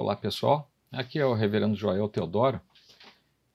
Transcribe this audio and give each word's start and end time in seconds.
Olá 0.00 0.14
pessoal, 0.14 0.70
aqui 0.92 1.18
é 1.18 1.26
o 1.26 1.34
Reverendo 1.34 1.74
Joel 1.74 2.08
Teodoro. 2.08 2.60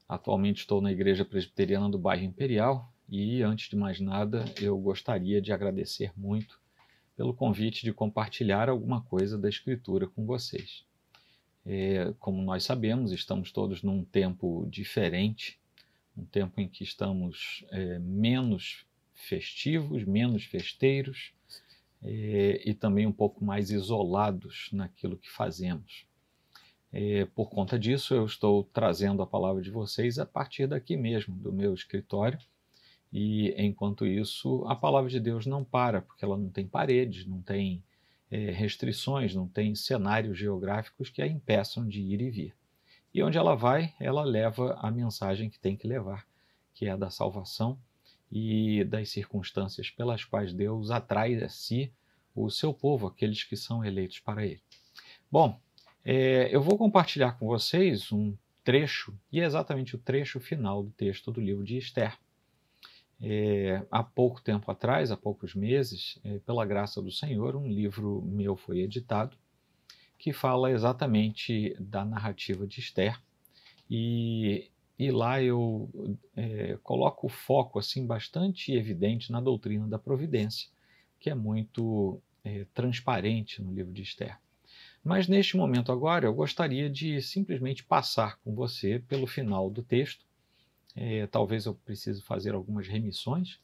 Atualmente 0.09 0.57
estou 0.57 0.81
na 0.81 0.91
Igreja 0.91 1.23
Presbiteriana 1.23 1.89
do 1.89 1.97
Bairro 1.97 2.25
Imperial 2.25 2.93
e, 3.07 3.41
antes 3.41 3.69
de 3.69 3.77
mais 3.77 4.01
nada, 4.01 4.43
eu 4.59 4.77
gostaria 4.77 5.41
de 5.41 5.53
agradecer 5.53 6.11
muito 6.17 6.59
pelo 7.15 7.33
convite 7.33 7.83
de 7.85 7.93
compartilhar 7.93 8.67
alguma 8.67 9.01
coisa 9.01 9.37
da 9.37 9.47
Escritura 9.47 10.05
com 10.05 10.25
vocês. 10.25 10.83
É, 11.65 12.13
como 12.19 12.41
nós 12.41 12.65
sabemos, 12.65 13.13
estamos 13.13 13.49
todos 13.49 13.81
num 13.81 14.03
tempo 14.03 14.67
diferente, 14.69 15.57
um 16.17 16.25
tempo 16.25 16.59
em 16.59 16.67
que 16.67 16.83
estamos 16.83 17.63
é, 17.71 17.99
menos 17.99 18.85
festivos, 19.13 20.03
menos 20.03 20.43
festeiros 20.43 21.31
é, 22.01 22.61
e 22.65 22.73
também 22.73 23.07
um 23.07 23.13
pouco 23.13 23.45
mais 23.45 23.71
isolados 23.71 24.67
naquilo 24.73 25.17
que 25.17 25.31
fazemos. 25.31 26.05
É, 26.95 27.25
por 27.25 27.49
conta 27.49 27.79
disso, 27.79 28.13
eu 28.13 28.23
estou 28.23 28.63
trazendo 28.65 29.23
a 29.23 29.27
palavra 29.27 29.63
de 29.63 29.71
vocês 29.71 30.19
a 30.19 30.27
partir 30.27 30.67
daqui 30.67 30.95
mesmo, 30.95 31.35
do 31.35 31.51
meu 31.51 31.73
escritório. 31.73 32.37
E 33.11 33.51
enquanto 33.57 34.05
isso, 34.05 34.63
a 34.67 34.75
palavra 34.75 35.09
de 35.09 35.19
Deus 35.19 35.47
não 35.47 35.63
para, 35.63 36.03
porque 36.03 36.23
ela 36.23 36.37
não 36.37 36.49
tem 36.49 36.67
paredes, 36.67 37.25
não 37.25 37.41
tem 37.41 37.83
é, 38.29 38.51
restrições, 38.51 39.33
não 39.33 39.47
tem 39.47 39.73
cenários 39.73 40.37
geográficos 40.37 41.09
que 41.09 41.21
a 41.21 41.27
impeçam 41.27 41.87
de 41.87 41.99
ir 41.99 42.21
e 42.21 42.29
vir. 42.29 42.55
E 43.11 43.23
onde 43.23 43.39
ela 43.39 43.55
vai, 43.55 43.93
ela 43.99 44.23
leva 44.23 44.73
a 44.79 44.91
mensagem 44.91 45.49
que 45.49 45.59
tem 45.59 45.75
que 45.75 45.87
levar, 45.87 46.27
que 46.75 46.85
é 46.85 46.91
a 46.91 46.97
da 46.97 47.09
salvação 47.09 47.77
e 48.31 48.83
das 48.83 49.09
circunstâncias 49.09 49.89
pelas 49.89 50.25
quais 50.25 50.53
Deus 50.53 50.91
atrai 50.91 51.35
a 51.35 51.49
si 51.49 51.91
o 52.35 52.49
seu 52.51 52.71
povo, 52.73 53.07
aqueles 53.07 53.43
que 53.43 53.55
são 53.55 53.83
eleitos 53.83 54.19
para 54.19 54.45
ele. 54.45 54.61
Bom, 55.31 55.59
é, 56.05 56.53
eu 56.53 56.61
vou 56.61 56.77
compartilhar 56.77 57.33
com 57.33 57.47
vocês 57.47 58.11
um 58.11 58.35
trecho, 58.63 59.17
e 59.31 59.39
é 59.39 59.45
exatamente 59.45 59.95
o 59.95 59.99
trecho 59.99 60.39
final 60.39 60.83
do 60.83 60.91
texto 60.91 61.31
do 61.31 61.41
livro 61.41 61.63
de 61.63 61.77
Esther. 61.77 62.17
É, 63.21 63.85
há 63.89 64.03
pouco 64.03 64.41
tempo 64.41 64.69
atrás, 64.69 65.11
há 65.11 65.17
poucos 65.17 65.55
meses, 65.55 66.19
é, 66.23 66.39
pela 66.39 66.65
graça 66.65 67.01
do 67.01 67.11
Senhor, 67.11 67.55
um 67.55 67.67
livro 67.67 68.21
meu 68.25 68.55
foi 68.55 68.79
editado 68.79 69.37
que 70.23 70.31
fala 70.31 70.71
exatamente 70.71 71.75
da 71.77 72.05
narrativa 72.05 72.65
de 72.65 72.79
Esther. 72.79 73.21
E, 73.89 74.71
e 74.97 75.11
lá 75.11 75.43
eu 75.43 75.89
é, 76.33 76.79
coloco 76.81 77.27
o 77.27 77.29
foco 77.29 77.77
assim 77.77 78.07
bastante 78.07 78.71
evidente 78.71 79.33
na 79.33 79.41
doutrina 79.41 79.85
da 79.85 79.99
providência, 79.99 80.69
que 81.19 81.29
é 81.29 81.35
muito 81.35 82.21
é, 82.41 82.65
transparente 82.73 83.61
no 83.61 83.73
livro 83.73 83.91
de 83.91 84.01
Esther. 84.01 84.37
Mas 85.03 85.27
neste 85.27 85.57
momento 85.57 85.91
agora 85.91 86.25
eu 86.25 86.33
gostaria 86.33 86.89
de 86.89 87.21
simplesmente 87.21 87.83
passar 87.83 88.39
com 88.39 88.55
você 88.55 88.99
pelo 88.99 89.27
final 89.27 89.69
do 89.69 89.83
texto. 89.83 90.25
É, 90.95 91.27
talvez 91.27 91.65
eu 91.65 91.75
precise 91.75 92.21
fazer 92.21 92.53
algumas 92.53 92.87
remissões 92.87 93.59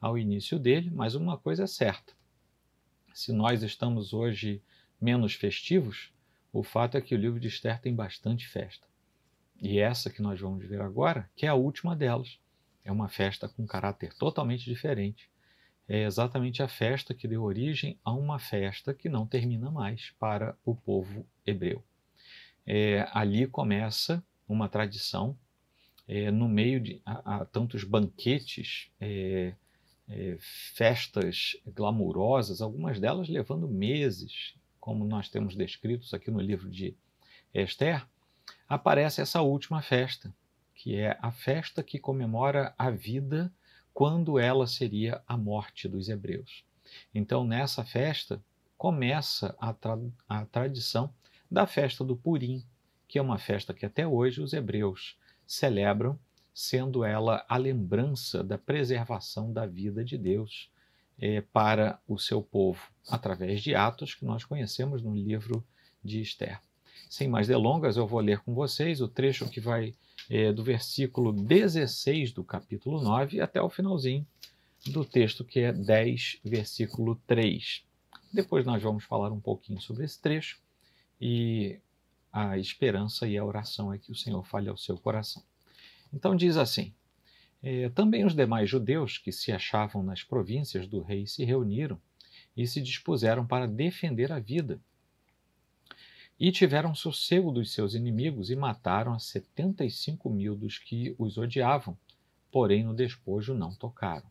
ao 0.00 0.18
início 0.18 0.58
dele, 0.58 0.90
mas 0.90 1.14
uma 1.14 1.38
coisa 1.38 1.64
é 1.64 1.66
certa: 1.68 2.12
se 3.14 3.32
nós 3.32 3.62
estamos 3.62 4.12
hoje 4.12 4.60
menos 5.00 5.34
festivos, 5.34 6.12
o 6.52 6.64
fato 6.64 6.96
é 6.96 7.00
que 7.00 7.14
o 7.14 7.18
livro 7.18 7.38
de 7.38 7.46
Esther 7.46 7.80
tem 7.80 7.94
bastante 7.94 8.48
festa. 8.48 8.88
E 9.60 9.78
essa 9.78 10.10
que 10.10 10.22
nós 10.22 10.40
vamos 10.40 10.66
ver 10.66 10.80
agora, 10.80 11.30
que 11.36 11.46
é 11.46 11.48
a 11.50 11.54
última 11.54 11.94
delas, 11.94 12.40
é 12.82 12.90
uma 12.90 13.08
festa 13.08 13.48
com 13.48 13.64
caráter 13.64 14.12
totalmente 14.14 14.64
diferente 14.64 15.29
é 15.90 16.04
exatamente 16.04 16.62
a 16.62 16.68
festa 16.68 17.12
que 17.12 17.26
deu 17.26 17.42
origem 17.42 17.98
a 18.04 18.12
uma 18.12 18.38
festa 18.38 18.94
que 18.94 19.08
não 19.08 19.26
termina 19.26 19.72
mais 19.72 20.12
para 20.20 20.56
o 20.64 20.72
povo 20.72 21.26
hebreu. 21.44 21.82
É, 22.64 23.08
ali 23.12 23.44
começa 23.44 24.22
uma 24.48 24.68
tradição, 24.68 25.36
é, 26.06 26.30
no 26.30 26.48
meio 26.48 26.80
de 26.80 27.02
a, 27.04 27.38
a 27.38 27.44
tantos 27.44 27.82
banquetes, 27.82 28.88
é, 29.00 29.52
é 30.08 30.36
festas 30.38 31.56
glamourosas, 31.66 32.62
algumas 32.62 33.00
delas 33.00 33.28
levando 33.28 33.66
meses, 33.66 34.54
como 34.78 35.04
nós 35.04 35.28
temos 35.28 35.56
descritos 35.56 36.14
aqui 36.14 36.30
no 36.30 36.40
livro 36.40 36.70
de 36.70 36.96
Esther, 37.52 38.06
aparece 38.68 39.20
essa 39.20 39.42
última 39.42 39.82
festa, 39.82 40.32
que 40.72 40.94
é 40.94 41.18
a 41.20 41.32
festa 41.32 41.82
que 41.82 41.98
comemora 41.98 42.72
a 42.78 42.90
vida 42.90 43.52
quando 44.00 44.38
ela 44.38 44.66
seria 44.66 45.22
a 45.26 45.36
morte 45.36 45.86
dos 45.86 46.08
hebreus. 46.08 46.64
Então, 47.14 47.44
nessa 47.44 47.84
festa, 47.84 48.42
começa 48.78 49.54
a, 49.60 49.74
tra 49.74 49.98
a 50.26 50.46
tradição 50.46 51.12
da 51.50 51.66
festa 51.66 52.02
do 52.02 52.16
Purim, 52.16 52.64
que 53.06 53.18
é 53.18 53.22
uma 53.22 53.36
festa 53.36 53.74
que 53.74 53.84
até 53.84 54.06
hoje 54.06 54.40
os 54.40 54.54
hebreus 54.54 55.18
celebram, 55.46 56.18
sendo 56.54 57.04
ela 57.04 57.44
a 57.46 57.58
lembrança 57.58 58.42
da 58.42 58.56
preservação 58.56 59.52
da 59.52 59.66
vida 59.66 60.02
de 60.02 60.16
Deus 60.16 60.70
eh, 61.20 61.42
para 61.52 62.00
o 62.08 62.18
seu 62.18 62.40
povo, 62.40 62.80
através 63.06 63.60
de 63.60 63.74
atos 63.74 64.14
que 64.14 64.24
nós 64.24 64.46
conhecemos 64.46 65.02
no 65.02 65.14
livro 65.14 65.62
de 66.02 66.22
Esther. 66.22 66.58
Sem 67.10 67.28
mais 67.28 67.48
delongas, 67.48 67.98
eu 67.98 68.06
vou 68.06 68.20
ler 68.20 68.40
com 68.40 68.54
vocês 68.54 69.02
o 69.02 69.08
trecho 69.08 69.50
que 69.50 69.60
vai 69.60 69.92
é, 70.30 70.52
do 70.52 70.62
versículo 70.62 71.32
16 71.32 72.30
do 72.30 72.44
capítulo 72.44 73.02
9 73.02 73.40
até 73.40 73.60
o 73.60 73.68
finalzinho 73.68 74.24
do 74.86 75.04
texto, 75.04 75.44
que 75.44 75.58
é 75.58 75.72
10, 75.72 76.38
versículo 76.44 77.20
3. 77.26 77.84
Depois 78.32 78.64
nós 78.64 78.80
vamos 78.80 79.02
falar 79.02 79.32
um 79.32 79.40
pouquinho 79.40 79.80
sobre 79.80 80.04
esse 80.04 80.22
trecho 80.22 80.60
e 81.20 81.80
a 82.32 82.56
esperança 82.56 83.26
e 83.26 83.36
a 83.36 83.44
oração 83.44 83.92
é 83.92 83.98
que 83.98 84.12
o 84.12 84.14
Senhor 84.14 84.44
fale 84.46 84.68
ao 84.68 84.76
seu 84.76 84.96
coração. 84.96 85.42
Então 86.14 86.36
diz 86.36 86.56
assim: 86.56 86.94
é, 87.60 87.88
Também 87.88 88.24
os 88.24 88.34
demais 88.34 88.70
judeus 88.70 89.18
que 89.18 89.32
se 89.32 89.50
achavam 89.50 90.00
nas 90.00 90.22
províncias 90.22 90.86
do 90.86 91.02
rei 91.02 91.26
se 91.26 91.44
reuniram 91.44 92.00
e 92.56 92.68
se 92.68 92.80
dispuseram 92.80 93.44
para 93.44 93.66
defender 93.66 94.30
a 94.30 94.38
vida 94.38 94.80
e 96.40 96.50
tiveram 96.50 96.94
sossego 96.94 97.52
dos 97.52 97.70
seus 97.70 97.92
inimigos 97.94 98.48
e 98.48 98.56
mataram 98.56 99.12
a 99.12 99.18
setenta 99.18 99.84
e 99.84 99.90
cinco 99.90 100.30
mil 100.30 100.56
dos 100.56 100.78
que 100.78 101.14
os 101.18 101.36
odiavam, 101.36 101.98
porém 102.50 102.82
no 102.82 102.94
despojo 102.94 103.52
não 103.52 103.74
tocaram. 103.74 104.26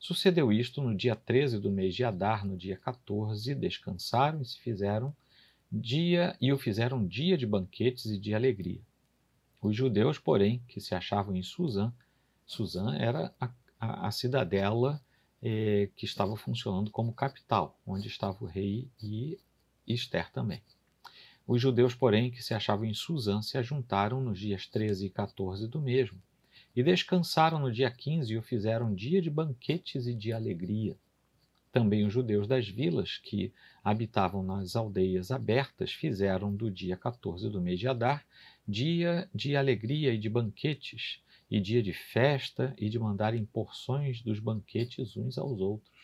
Sucedeu 0.00 0.52
isto 0.52 0.82
no 0.82 0.96
dia 0.96 1.14
13 1.14 1.60
do 1.60 1.70
mês 1.70 1.94
de 1.94 2.02
Adar, 2.02 2.44
no 2.44 2.56
dia 2.56 2.76
14, 2.76 3.54
descansaram 3.54 4.42
e 4.42 4.44
se 4.44 4.58
fizeram 4.58 5.14
dia 5.70 6.36
e 6.40 6.52
o 6.52 6.58
fizeram 6.58 7.06
dia 7.06 7.38
de 7.38 7.46
banquetes 7.46 8.06
e 8.06 8.18
de 8.18 8.34
alegria. 8.34 8.80
Os 9.62 9.76
judeus, 9.76 10.18
porém, 10.18 10.60
que 10.66 10.80
se 10.80 10.92
achavam 10.92 11.36
em 11.36 11.42
Suzã, 11.42 11.92
Suzã 12.44 12.96
era 12.96 13.32
a, 13.40 13.48
a, 13.78 14.08
a 14.08 14.10
cidadela 14.10 15.00
eh, 15.40 15.88
que 15.94 16.04
estava 16.04 16.36
funcionando 16.36 16.90
como 16.90 17.12
capital, 17.12 17.78
onde 17.86 18.08
estava 18.08 18.36
o 18.44 18.46
rei 18.46 18.88
e 19.00 19.38
Esther 19.86 20.30
também. 20.32 20.60
Os 21.46 21.62
judeus, 21.62 21.94
porém, 21.94 22.30
que 22.30 22.42
se 22.42 22.54
achavam 22.54 22.84
em 22.84 22.94
Suzã, 22.94 23.40
se 23.40 23.56
ajuntaram 23.56 24.20
nos 24.20 24.38
dias 24.38 24.66
13 24.66 25.06
e 25.06 25.10
14 25.10 25.68
do 25.68 25.80
mesmo, 25.80 26.20
e 26.74 26.82
descansaram 26.82 27.58
no 27.58 27.72
dia 27.72 27.90
15 27.90 28.32
e 28.32 28.36
o 28.36 28.42
fizeram 28.42 28.94
dia 28.94 29.22
de 29.22 29.30
banquetes 29.30 30.06
e 30.06 30.14
de 30.14 30.32
alegria. 30.32 30.96
Também 31.70 32.04
os 32.04 32.12
judeus 32.12 32.48
das 32.48 32.66
vilas, 32.68 33.18
que 33.18 33.52
habitavam 33.84 34.42
nas 34.42 34.74
aldeias 34.74 35.30
abertas, 35.30 35.92
fizeram 35.92 36.54
do 36.54 36.70
dia 36.70 36.96
14 36.96 37.48
do 37.48 37.60
mês 37.60 37.78
de 37.78 37.86
Adar 37.86 38.24
dia 38.66 39.28
de 39.32 39.54
alegria 39.54 40.12
e 40.12 40.18
de 40.18 40.28
banquetes, 40.28 41.20
e 41.48 41.60
dia 41.60 41.80
de 41.80 41.92
festa 41.92 42.74
e 42.76 42.88
de 42.88 42.98
mandarem 42.98 43.44
porções 43.44 44.20
dos 44.20 44.40
banquetes 44.40 45.16
uns 45.16 45.38
aos 45.38 45.60
outros. 45.60 45.95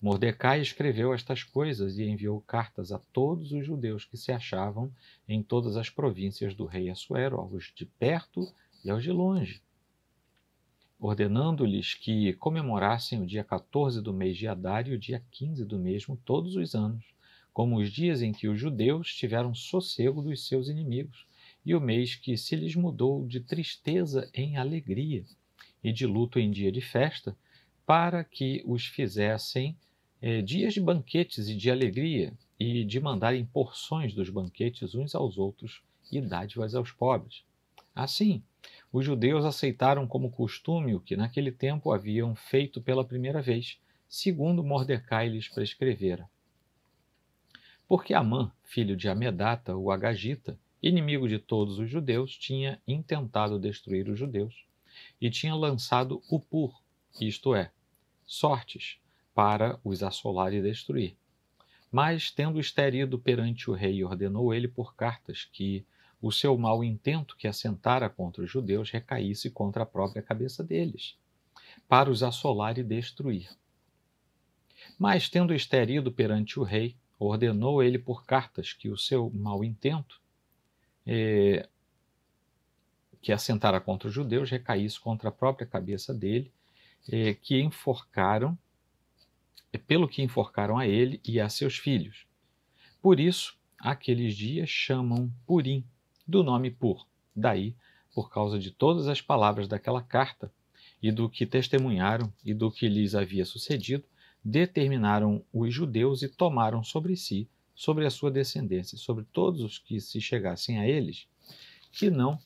Mordecai 0.00 0.60
escreveu 0.60 1.14
estas 1.14 1.42
coisas 1.42 1.98
e 1.98 2.04
enviou 2.04 2.40
cartas 2.42 2.92
a 2.92 2.98
todos 2.98 3.50
os 3.52 3.64
judeus 3.64 4.04
que 4.04 4.16
se 4.16 4.30
achavam 4.30 4.92
em 5.26 5.42
todas 5.42 5.76
as 5.76 5.88
províncias 5.88 6.54
do 6.54 6.66
rei 6.66 6.90
Assuero, 6.90 7.40
aos 7.40 7.72
de 7.74 7.86
perto 7.86 8.46
e 8.84 8.90
aos 8.90 9.02
de 9.02 9.10
longe, 9.10 9.62
ordenando-lhes 11.00 11.94
que 11.94 12.34
comemorassem 12.34 13.22
o 13.22 13.26
dia 13.26 13.42
14 13.42 14.02
do 14.02 14.12
mês 14.12 14.36
de 14.36 14.46
Adar 14.46 14.86
e 14.86 14.92
o 14.92 14.98
dia 14.98 15.24
15 15.30 15.64
do 15.64 15.78
mesmo 15.78 16.16
todos 16.24 16.56
os 16.56 16.74
anos, 16.74 17.04
como 17.52 17.78
os 17.78 17.90
dias 17.90 18.20
em 18.20 18.32
que 18.32 18.48
os 18.48 18.60
judeus 18.60 19.14
tiveram 19.14 19.54
sossego 19.54 20.20
dos 20.20 20.46
seus 20.46 20.68
inimigos, 20.68 21.26
e 21.64 21.74
o 21.74 21.80
mês 21.80 22.14
que 22.14 22.36
se 22.36 22.54
lhes 22.54 22.76
mudou 22.76 23.26
de 23.26 23.40
tristeza 23.40 24.30
em 24.34 24.58
alegria 24.58 25.24
e 25.82 25.90
de 25.90 26.06
luto 26.06 26.38
em 26.38 26.50
dia 26.50 26.70
de 26.70 26.82
festa, 26.82 27.34
para 27.86 28.22
que 28.22 28.62
os 28.66 28.84
fizessem 28.86 29.76
é, 30.20 30.40
dias 30.40 30.74
de 30.74 30.80
banquetes 30.80 31.48
e 31.48 31.54
de 31.54 31.70
alegria, 31.70 32.32
e 32.58 32.84
de 32.84 32.98
mandarem 33.00 33.44
porções 33.44 34.14
dos 34.14 34.30
banquetes 34.30 34.94
uns 34.94 35.14
aos 35.14 35.36
outros 35.36 35.82
e 36.10 36.20
dádivas 36.20 36.74
aos 36.74 36.90
pobres. 36.90 37.44
Assim, 37.94 38.42
os 38.92 39.04
judeus 39.04 39.44
aceitaram 39.44 40.06
como 40.06 40.30
costume 40.30 40.94
o 40.94 41.00
que 41.00 41.16
naquele 41.16 41.52
tempo 41.52 41.92
haviam 41.92 42.34
feito 42.34 42.80
pela 42.80 43.04
primeira 43.04 43.42
vez, 43.42 43.78
segundo 44.08 44.64
Mordecai 44.64 45.28
lhes 45.28 45.48
prescrevera. 45.48 46.28
porque 47.88 48.14
Amã, 48.14 48.50
filho 48.64 48.96
de 48.96 49.08
Amedata, 49.08 49.76
o 49.76 49.90
Agagita, 49.90 50.58
inimigo 50.82 51.28
de 51.28 51.38
todos 51.38 51.78
os 51.78 51.88
judeus, 51.88 52.36
tinha 52.36 52.80
intentado 52.86 53.58
destruir 53.58 54.08
os 54.08 54.18
judeus 54.18 54.66
e 55.20 55.30
tinha 55.30 55.54
lançado 55.54 56.22
o 56.30 56.40
pur, 56.40 56.74
isto 57.20 57.54
é, 57.54 57.70
sortes, 58.24 58.98
para 59.36 59.78
os 59.84 60.02
assolar 60.02 60.54
e 60.54 60.62
destruir. 60.62 61.14
Mas, 61.92 62.30
tendo 62.30 62.58
esterido 62.58 63.18
perante 63.18 63.70
o 63.70 63.74
rei, 63.74 64.02
ordenou 64.02 64.54
ele 64.54 64.66
por 64.66 64.94
cartas 64.96 65.44
que 65.44 65.84
o 66.22 66.32
seu 66.32 66.56
mau 66.56 66.82
intento 66.82 67.36
que 67.36 67.46
assentara 67.46 68.08
contra 68.08 68.42
os 68.42 68.50
judeus 68.50 68.90
recaísse 68.90 69.50
contra 69.50 69.82
a 69.82 69.86
própria 69.86 70.22
cabeça 70.22 70.64
deles, 70.64 71.18
para 71.86 72.10
os 72.10 72.22
assolar 72.22 72.78
e 72.78 72.82
destruir. 72.82 73.50
Mas, 74.98 75.28
tendo 75.28 75.52
esterido 75.52 76.10
perante 76.10 76.58
o 76.58 76.62
rei, 76.62 76.96
ordenou 77.18 77.82
ele 77.82 77.98
por 77.98 78.24
cartas 78.24 78.72
que 78.72 78.88
o 78.88 78.96
seu 78.96 79.28
mau 79.28 79.62
intento 79.62 80.18
eh, 81.04 81.68
que 83.20 83.32
assentara 83.32 83.82
contra 83.82 84.08
os 84.08 84.14
judeus 84.14 84.50
recaísse 84.50 84.98
contra 84.98 85.28
a 85.28 85.32
própria 85.32 85.66
cabeça 85.66 86.14
dele, 86.14 86.50
eh, 87.12 87.34
que 87.34 87.60
enforcaram, 87.60 88.58
eh, 89.76 89.78
pelo 89.78 90.08
que 90.08 90.22
enforcaram 90.22 90.78
a 90.78 90.86
ele 90.86 91.20
e 91.24 91.38
a 91.38 91.48
seus 91.48 91.76
filhos. 91.76 92.26
Por 93.02 93.20
isso, 93.20 93.56
aqueles 93.78 94.34
dias 94.34 94.70
chamam 94.70 95.30
Purim, 95.46 95.84
do 96.26 96.42
nome 96.42 96.70
Pur. 96.70 97.06
Daí, 97.34 97.74
por 98.14 98.30
causa 98.30 98.58
de 98.58 98.70
todas 98.70 99.06
as 99.06 99.20
palavras 99.20 99.68
daquela 99.68 100.02
carta 100.02 100.50
e 101.02 101.12
do 101.12 101.28
que 101.28 101.44
testemunharam 101.44 102.32
e 102.44 102.54
do 102.54 102.70
que 102.70 102.88
lhes 102.88 103.14
havia 103.14 103.44
sucedido, 103.44 104.04
determinaram 104.42 105.44
os 105.52 105.74
judeus 105.74 106.22
e 106.22 106.28
tomaram 106.28 106.82
sobre 106.82 107.16
si, 107.16 107.48
sobre 107.74 108.06
a 108.06 108.10
sua 108.10 108.30
descendência, 108.30 108.96
sobre 108.96 109.24
todos 109.30 109.60
os 109.60 109.78
que 109.78 110.00
se 110.00 110.20
chegassem 110.20 110.78
a 110.78 110.88
eles, 110.88 111.28
que 111.92 112.10
não 112.10 112.38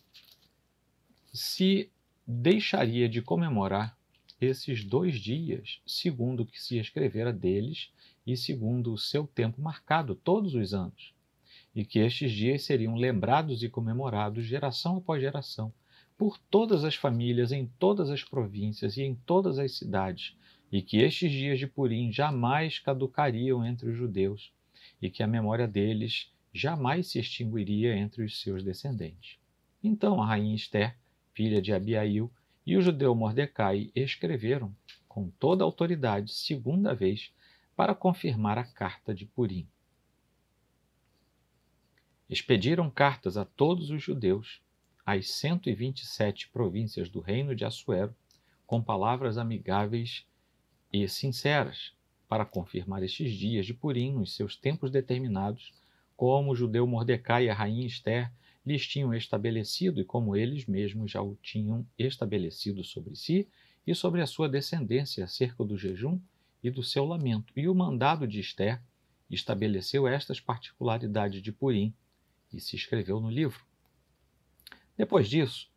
se 1.33 1.91
deixaria 2.27 3.09
de 3.09 3.23
comemorar 3.23 3.97
esses 4.41 4.85
dois 4.85 5.21
dias, 5.21 5.81
segundo 5.87 6.41
o 6.41 6.47
que 6.47 6.61
se 6.61 6.79
escrevera 6.79 7.33
deles 7.33 7.91
e 8.27 8.37
segundo 8.37 8.93
o 8.93 8.99
seu 8.99 9.27
tempo 9.27 9.61
marcado 9.61 10.15
todos 10.15 10.55
os 10.55 10.73
anos, 10.73 11.13
e 11.75 11.85
que 11.85 11.99
estes 11.99 12.33
dias 12.33 12.63
seriam 12.63 12.95
lembrados 12.95 13.63
e 13.63 13.69
comemorados 13.69 14.45
geração 14.45 14.97
após 14.97 15.21
geração, 15.21 15.73
por 16.17 16.39
todas 16.39 16.85
as 16.85 16.95
famílias, 16.95 17.53
em 17.53 17.67
todas 17.79 18.11
as 18.11 18.23
províncias 18.23 18.97
e 18.97 19.03
em 19.03 19.15
todas 19.15 19.59
as 19.59 19.73
cidades, 19.73 20.37
e 20.71 20.81
que 20.83 20.99
estes 20.99 21.31
dias 21.31 21.59
de 21.59 21.67
Purim 21.67 22.13
jamais 22.13 22.79
caducariam 22.79 23.65
entre 23.65 23.91
os 23.91 23.97
judeus, 23.97 24.53
e 25.01 25.11
que 25.11 25.23
a 25.23 25.27
memória 25.27 25.67
deles 25.67 26.31
jamais 26.53 27.09
se 27.09 27.19
extinguiria 27.19 27.97
entre 27.97 28.25
os 28.25 28.41
seus 28.41 28.63
descendentes. 28.63 29.39
Então 29.83 30.21
a 30.21 30.27
rainha 30.27 30.55
Esther, 30.55 30.97
filha 31.33 31.61
de 31.63 31.73
Abiail, 31.73 32.31
e 32.67 32.77
o 32.77 32.83
judeu 32.83 33.15
Mordecai 33.15 33.91
escreveram 33.95 34.75
com 35.09 35.29
toda 35.29 35.65
a 35.65 35.67
autoridade, 35.67 36.33
segunda 36.33 36.95
vez, 36.95 37.33
para 37.75 37.95
confirmar 37.95 38.59
a 38.59 38.65
carta 38.65 39.15
de 39.15 39.27
Purim. 39.27 39.67
Expediram 42.29 42.89
cartas 42.89 43.37
a 43.37 43.45
todos 43.45 43.91
os 43.91 44.03
judeus, 44.03 44.63
às 45.05 45.29
127 45.31 46.49
províncias 46.51 47.09
do 47.09 47.21
reino 47.21 47.57
de 47.57 47.65
Assuero, 47.65 48.15
com 48.67 48.81
palavras 48.81 49.37
amigáveis 49.37 50.25
e 50.93 51.09
sinceras, 51.09 51.93
para 52.29 52.45
confirmar 52.45 53.03
estes 53.03 53.33
dias 53.33 53.67
de 53.67 53.75
Purim 53.75 54.13
nos 54.13 54.37
seus 54.37 54.55
tempos 54.55 54.93
determinados, 54.93 55.73
como 56.17 56.53
o 56.53 56.55
judeu 56.55 56.87
Mordecai 56.87 57.47
e 57.47 57.51
a 57.51 57.55
rainha 57.55 57.87
Esther 57.87 58.31
lhes 58.65 58.87
tinham 58.87 59.15
estabelecido 59.15 60.01
e 60.01 60.05
como 60.05 60.37
eles 60.37 60.67
mesmos 60.67 61.11
já 61.11 61.23
o 61.23 61.37
tinham 61.43 61.87
estabelecido 61.99 62.85
sobre 62.85 63.17
si 63.17 63.49
e 63.87 63.95
sobre 63.95 64.21
a 64.21 64.27
sua 64.27 64.49
descendência 64.49 65.25
acerca 65.25 65.65
do 65.65 65.77
jejum 65.77 66.21
e 66.63 66.71
do 66.71 66.83
seu 66.83 67.05
lamento. 67.05 67.53
E 67.57 67.69
o 67.69 67.75
mandado 67.75 68.27
de 68.27 68.41
Esther 68.41 68.81
estabeleceu 69.31 70.07
estas 70.07 70.41
particularidades 70.41 71.41
de 71.43 71.53
Purim 71.53 71.95
e 72.53 72.61
se 72.61 72.77
escreveu 72.77 73.21
no 73.21 73.31
livro. 73.31 73.65
Depois 74.97 75.29
disso, 75.29 75.71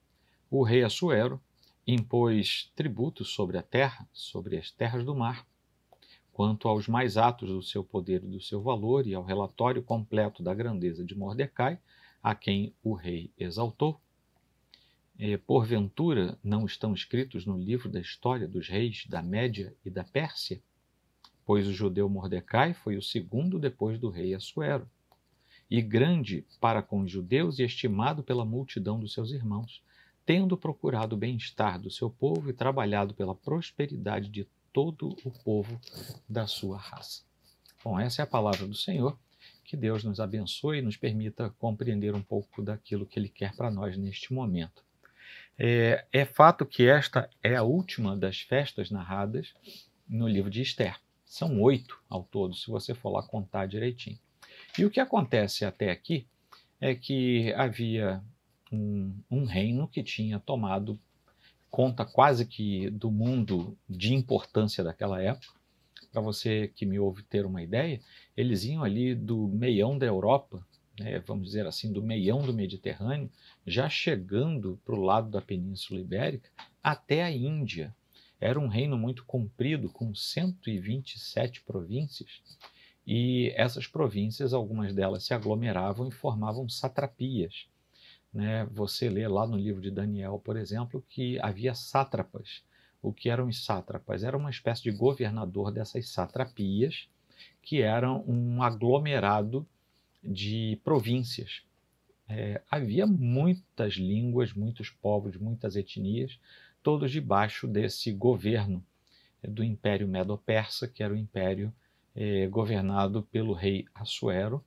o 0.49 0.63
rei 0.63 0.83
Assuero 0.83 1.41
impôs 1.85 2.71
tributos 2.75 3.29
sobre 3.29 3.57
a 3.57 3.63
terra, 3.63 4.07
sobre 4.11 4.57
as 4.57 4.71
terras 4.71 5.05
do 5.05 5.15
mar, 5.15 5.47
quanto 6.31 6.67
aos 6.67 6.87
mais 6.87 7.15
atos 7.15 7.49
do 7.49 7.61
seu 7.61 7.83
poder 7.83 8.23
e 8.23 8.27
do 8.27 8.41
seu 8.41 8.61
valor, 8.61 9.05
e 9.05 9.13
ao 9.13 9.23
relatório 9.23 9.83
completo 9.83 10.41
da 10.41 10.53
grandeza 10.53 11.05
de 11.05 11.15
Mordecai, 11.15 11.79
a 12.23 12.33
quem 12.33 12.73
o 12.81 12.93
rei 12.93 13.29
exaltou. 13.37 13.99
E, 15.19 15.37
porventura, 15.37 16.39
não 16.41 16.65
estão 16.65 16.93
escritos 16.93 17.45
no 17.45 17.57
livro 17.57 17.89
da 17.89 17.99
história 17.99 18.47
dos 18.47 18.67
reis 18.69 19.05
da 19.07 19.21
Média 19.21 19.75
e 19.85 19.89
da 19.89 20.03
Pérsia? 20.03 20.61
Pois 21.45 21.67
o 21.67 21.73
judeu 21.73 22.07
Mordecai 22.07 22.73
foi 22.73 22.95
o 22.95 23.01
segundo 23.01 23.59
depois 23.59 23.99
do 23.99 24.09
rei 24.09 24.33
Assuero 24.33 24.89
e 25.69 25.81
grande 25.81 26.45
para 26.59 26.81
com 26.81 27.01
os 27.01 27.11
judeus 27.11 27.59
e 27.59 27.63
estimado 27.63 28.23
pela 28.23 28.45
multidão 28.45 28.99
dos 28.99 29.13
seus 29.13 29.31
irmãos, 29.31 29.83
tendo 30.25 30.57
procurado 30.57 31.15
o 31.15 31.17
bem-estar 31.17 31.79
do 31.79 31.89
seu 31.89 32.09
povo 32.09 32.49
e 32.49 32.53
trabalhado 32.53 33.13
pela 33.13 33.35
prosperidade 33.35 34.29
de 34.29 34.47
todo 34.71 35.15
o 35.25 35.31
povo 35.43 35.79
da 36.29 36.47
sua 36.47 36.77
raça. 36.77 37.23
Bom, 37.83 37.99
essa 37.99 38.21
é 38.21 38.23
a 38.23 38.27
palavra 38.27 38.67
do 38.67 38.75
Senhor. 38.75 39.17
Que 39.63 39.77
Deus 39.77 40.03
nos 40.03 40.19
abençoe 40.19 40.79
e 40.79 40.81
nos 40.81 40.97
permita 40.97 41.49
compreender 41.57 42.13
um 42.13 42.21
pouco 42.21 42.61
daquilo 42.61 43.05
que 43.05 43.17
Ele 43.17 43.29
quer 43.29 43.55
para 43.55 43.71
nós 43.71 43.97
neste 43.97 44.33
momento. 44.33 44.83
É, 45.57 46.05
é, 46.11 46.25
fato 46.25 46.65
que 46.65 46.87
esta 46.87 47.29
é 47.41 47.55
a 47.55 47.63
última 47.63 48.17
das 48.17 48.41
festas 48.41 48.89
narradas 48.89 49.53
no 50.07 50.27
livro 50.27 50.49
de 50.49 50.61
Esther. 50.61 50.99
São 51.25 51.61
oito 51.61 51.99
ao 52.09 52.23
todo, 52.23 52.55
se 52.55 52.69
você 52.69 52.93
for 52.93 53.09
lá 53.09 53.23
contar 53.23 53.67
direitinho. 53.67 54.19
E 54.77 54.85
o 54.85 54.89
que 54.89 54.99
acontece 54.99 55.65
até 55.65 55.91
aqui 55.91 56.27
é 56.79 56.93
que 56.93 57.53
havia 57.53 58.21
um, 58.71 59.15
um 59.29 59.45
reino 59.45 59.87
que 59.87 60.03
tinha 60.03 60.39
tomado 60.39 60.99
conta 61.69 62.05
quase 62.05 62.45
que 62.45 62.89
do 62.91 63.09
mundo 63.09 63.77
de 63.89 64.13
importância 64.13 64.83
daquela 64.83 65.21
época. 65.21 65.59
Para 66.13 66.21
você 66.21 66.71
que 66.75 66.85
me 66.85 66.99
ouve 66.99 67.23
ter 67.23 67.43
uma 67.43 67.63
ideia, 67.63 67.99
eles 68.37 68.63
iam 68.63 68.83
ali 68.83 69.15
do 69.15 69.47
meião 69.47 69.97
da 69.97 70.05
Europa, 70.05 70.63
né, 70.99 71.19
vamos 71.25 71.47
dizer 71.47 71.65
assim, 71.65 71.91
do 71.91 72.03
meião 72.03 72.43
do 72.43 72.53
Mediterrâneo, 72.53 73.31
já 73.65 73.89
chegando 73.89 74.79
para 74.85 74.93
o 74.93 75.01
lado 75.01 75.31
da 75.31 75.41
Península 75.41 75.99
Ibérica, 75.99 76.51
até 76.83 77.23
a 77.23 77.31
Índia. 77.31 77.95
Era 78.39 78.59
um 78.59 78.67
reino 78.67 78.95
muito 78.95 79.25
comprido, 79.25 79.89
com 79.89 80.13
127 80.13 81.63
províncias, 81.63 82.29
e 83.07 83.51
essas 83.55 83.87
províncias, 83.87 84.53
algumas 84.53 84.93
delas 84.93 85.23
se 85.23 85.33
aglomeravam 85.33 86.07
e 86.07 86.11
formavam 86.11 86.69
satrapias. 86.69 87.65
Né? 88.31 88.65
Você 88.71 89.09
lê 89.09 89.27
lá 89.27 89.47
no 89.47 89.57
livro 89.57 89.81
de 89.81 89.89
Daniel, 89.89 90.39
por 90.43 90.57
exemplo, 90.57 91.03
que 91.09 91.39
havia 91.39 91.73
sátrapas. 91.73 92.63
O 93.03 93.11
que 93.11 93.29
eram 93.29 93.49
os 93.49 93.65
sátrapas? 93.65 94.23
Era 94.23 94.37
uma 94.37 94.49
espécie 94.49 94.81
de 94.81 94.91
governador 94.91 95.71
dessas 95.71 96.07
satrapias, 96.07 97.09
que 97.61 97.81
eram 97.81 98.23
um 98.25 98.63
aglomerado 98.63 99.67
de 100.23 100.79
províncias. 100.85 101.63
É, 102.29 102.61
havia 102.71 103.05
muitas 103.05 103.95
línguas, 103.95 104.53
muitos 104.53 104.89
povos, 104.89 105.35
muitas 105.35 105.75
etnias, 105.75 106.39
todos 106.81 107.11
debaixo 107.11 107.67
desse 107.67 108.09
governo 108.13 108.81
do 109.43 109.61
Império 109.61 110.07
Medo-Persa, 110.07 110.87
que 110.87 111.03
era 111.03 111.13
o 111.13 111.17
império 111.17 111.73
é, 112.15 112.47
governado 112.47 113.23
pelo 113.23 113.51
rei 113.51 113.85
Assuero, 113.93 114.63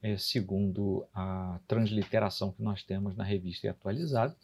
é, 0.00 0.16
segundo 0.16 1.04
a 1.12 1.58
transliteração 1.66 2.52
que 2.52 2.62
nós 2.62 2.84
temos 2.84 3.16
na 3.16 3.24
revista 3.24 3.68
atualizada, 3.68 4.36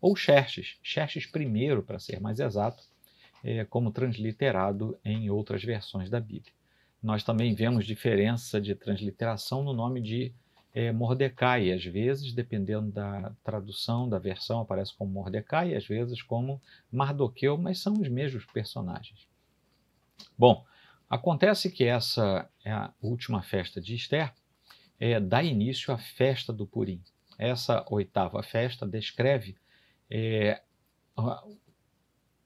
ou 0.00 0.14
Xerxes, 0.14 0.78
Xerxes 0.82 1.24
I, 1.24 1.82
para 1.82 1.98
ser 1.98 2.20
mais 2.20 2.38
exato, 2.38 2.91
é, 3.42 3.64
como 3.64 3.90
transliterado 3.90 4.98
em 5.04 5.30
outras 5.30 5.62
versões 5.62 6.08
da 6.08 6.20
Bíblia. 6.20 6.52
Nós 7.02 7.24
também 7.24 7.54
vemos 7.54 7.84
diferença 7.84 8.60
de 8.60 8.74
transliteração 8.74 9.62
no 9.62 9.72
nome 9.72 10.00
de 10.00 10.32
é, 10.74 10.92
Mordecai, 10.92 11.72
às 11.72 11.84
vezes, 11.84 12.32
dependendo 12.32 12.90
da 12.90 13.32
tradução, 13.44 14.08
da 14.08 14.18
versão, 14.18 14.60
aparece 14.60 14.94
como 14.96 15.10
Mordecai, 15.10 15.74
às 15.74 15.86
vezes 15.86 16.22
como 16.22 16.60
Mardoqueu, 16.90 17.58
mas 17.58 17.78
são 17.78 17.94
os 17.94 18.08
mesmos 18.08 18.46
personagens. 18.46 19.26
Bom, 20.38 20.64
Acontece 21.12 21.70
que 21.70 21.84
essa 21.84 22.48
é 22.64 22.72
a 22.72 22.90
última 23.02 23.42
festa 23.42 23.82
de 23.82 23.94
Esther, 23.94 24.32
é, 24.98 25.20
dá 25.20 25.42
início 25.42 25.92
à 25.92 25.98
festa 25.98 26.54
do 26.54 26.66
Purim. 26.66 27.02
Essa 27.38 27.84
oitava 27.90 28.42
festa 28.42 28.86
descreve 28.86 29.54
é, 30.10 30.62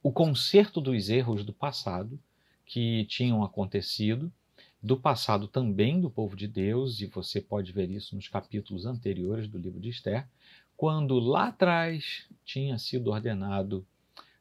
o 0.06 0.12
conserto 0.12 0.80
dos 0.80 1.10
erros 1.10 1.44
do 1.44 1.52
passado 1.52 2.16
que 2.64 3.04
tinham 3.06 3.42
acontecido, 3.42 4.32
do 4.80 4.96
passado 4.96 5.48
também 5.48 6.00
do 6.00 6.08
povo 6.08 6.36
de 6.36 6.46
Deus, 6.46 7.00
e 7.00 7.06
você 7.06 7.40
pode 7.40 7.72
ver 7.72 7.90
isso 7.90 8.14
nos 8.14 8.28
capítulos 8.28 8.86
anteriores 8.86 9.48
do 9.48 9.58
livro 9.58 9.80
de 9.80 9.88
Esther, 9.88 10.24
quando 10.76 11.18
lá 11.18 11.48
atrás 11.48 12.28
tinha 12.44 12.78
sido 12.78 13.10
ordenado 13.10 13.84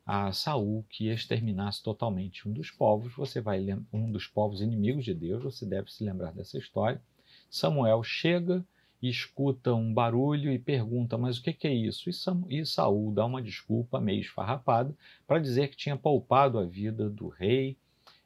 a 0.06 0.32
Saul 0.32 0.86
que 0.88 1.08
exterminasse 1.08 1.82
totalmente 1.82 2.48
um 2.48 2.54
dos 2.54 2.70
povos, 2.70 3.16
você 3.16 3.42
vai 3.42 3.66
um 3.92 4.12
dos 4.12 4.28
povos 4.28 4.62
inimigos 4.62 5.04
de 5.04 5.16
Deus, 5.16 5.42
você 5.42 5.66
deve 5.66 5.92
se 5.92 6.04
lembrar 6.04 6.32
dessa 6.32 6.60
história. 6.60 7.02
Samuel 7.50 8.04
chega 8.04 8.64
e 9.06 9.10
escuta 9.10 9.72
um 9.72 9.94
barulho 9.94 10.52
e 10.52 10.58
pergunta: 10.58 11.16
"Mas 11.16 11.38
o 11.38 11.44
que 11.44 11.68
é 11.68 11.74
isso?" 11.74 12.10
E 12.50 12.66
Saul 12.66 13.14
dá 13.14 13.24
uma 13.24 13.40
desculpa 13.42 14.02
meio 14.02 14.22
esfarrapada 14.22 14.96
para 15.28 15.40
dizer 15.40 15.68
que 15.70 15.78
tinha 15.78 15.96
poupado 15.96 16.58
a 16.58 16.66
vida 16.66 17.08
do 17.08 17.28
rei, 17.28 17.78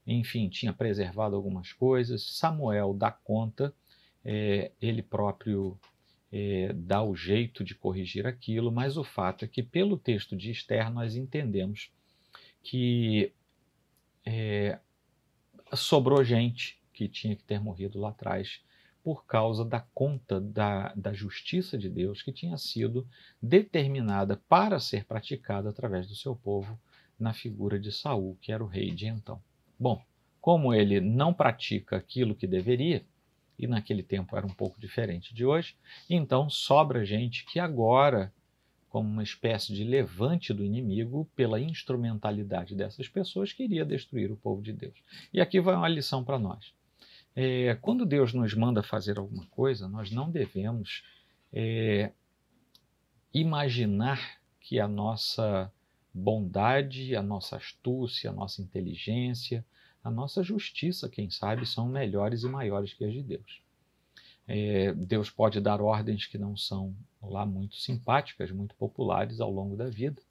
enfim, 0.08 0.48
tinha 0.48 0.72
preservado 0.72 1.36
algumas 1.36 1.74
coisas. 1.74 2.24
Samuel 2.38 2.94
dá 2.94 3.12
conta, 3.12 3.74
é, 4.24 4.72
ele 4.82 5.02
próprio 5.02 5.78
é, 6.32 6.72
dá 6.74 7.04
o 7.04 7.14
jeito 7.14 7.62
de 7.62 7.76
corrigir 7.76 8.26
aquilo, 8.26 8.72
mas 8.72 8.96
o 8.96 9.04
fato 9.04 9.44
é 9.44 9.48
que, 9.50 9.62
pelo 9.62 9.98
texto 9.98 10.34
de 10.36 10.50
Esther, 10.50 10.90
nós 10.90 11.16
entendemos 11.18 11.92
que 12.64 13.34
é, 14.26 14.80
sobrou 15.74 16.24
gente 16.24 16.80
que 16.94 17.10
tinha 17.10 17.36
que 17.36 17.44
ter 17.44 17.60
morrido 17.60 18.00
lá 18.00 18.10
atrás 18.10 18.62
por 19.04 19.26
causa 19.26 19.64
da 19.64 19.80
conta 19.94 20.40
da, 20.40 20.94
da 20.96 21.14
justiça 21.14 21.78
de 21.78 21.90
Deus 21.90 22.22
que 22.22 22.32
tinha 22.32 22.58
sido 22.58 23.08
determinada 23.42 24.38
para 24.48 24.80
ser 24.80 25.06
praticada 25.06 25.70
através 25.70 26.08
do 26.08 26.16
seu 26.16 26.36
povo 26.36 26.80
na 27.20 27.34
figura 27.34 27.80
de 27.80 27.92
Saul, 27.92 28.38
que 28.42 28.52
era 28.52 28.64
o 28.64 28.68
rei 28.68 28.92
de 28.92 29.08
então. 29.08 29.42
Bom, 29.78 30.02
como 30.40 30.74
ele 30.74 31.02
não 31.02 31.34
pratica 31.34 31.98
aquilo 31.98 32.36
que 32.36 32.48
deveria, 32.48 33.04
e 33.58 33.68
naquele 33.68 34.02
tempo 34.02 34.38
era 34.38 34.46
um 34.46 34.54
pouco 34.54 34.80
diferente 34.80 35.34
de 35.34 35.46
hoje, 35.46 35.76
então 36.10 36.50
sobra 36.50 37.04
gente 37.04 37.46
que 37.46 37.60
agora, 37.60 38.34
como 38.88 39.10
uma 39.10 39.24
espécie 39.24 39.74
de 39.74 39.84
levante 39.84 40.54
do 40.54 40.64
inimigo, 40.64 41.30
pela 41.36 41.60
instrumentalidade 41.60 42.74
dessas 42.74 43.10
pessoas, 43.10 43.52
queria 43.52 43.84
destruir 43.84 44.32
o 44.32 44.38
povo 44.38 44.62
de 44.62 44.72
Deus. 44.72 44.98
E 45.34 45.42
aqui 45.42 45.60
vai 45.60 45.76
uma 45.76 45.90
lição 45.90 46.24
para 46.24 46.40
nós. 46.40 46.74
É, 47.36 47.76
quando 47.76 48.06
Deus 48.06 48.34
nos 48.34 48.54
manda 48.54 48.84
fazer 48.84 49.18
alguma 49.18 49.46
coisa, 49.48 49.88
nós 49.88 50.12
não 50.12 50.30
devemos 50.30 51.04
é, 51.54 52.12
imaginar 53.34 54.40
que 54.60 54.80
a 54.80 54.88
nossa 54.88 55.72
bondade, 56.14 57.16
a 57.16 57.24
nossa 57.24 57.58
astúcia, 57.58 58.30
a 58.30 58.34
nossa 58.34 58.62
inteligência, 58.62 59.66
a 60.04 60.10
nossa 60.10 60.44
justiça, 60.44 61.10
quem 61.10 61.30
sabe, 61.30 61.66
são 61.66 61.88
melhores 61.88 62.44
e 62.44 62.50
maiores 62.50 62.94
que 62.94 63.06
as 63.06 63.14
de 63.14 63.24
Deus. 63.24 63.62
É, 64.48 64.94
Deus 64.94 65.30
pode 65.30 65.62
dar 65.62 65.80
ordens 65.80 66.26
que 66.26 66.38
não 66.38 66.58
são 66.58 66.96
lá 67.22 67.46
muito 67.46 67.76
simpáticas, 67.76 68.50
muito 68.52 68.74
populares 68.76 69.40
ao 69.40 69.52
longo 69.52 69.76
da 69.76 69.90
vida. 69.90 70.22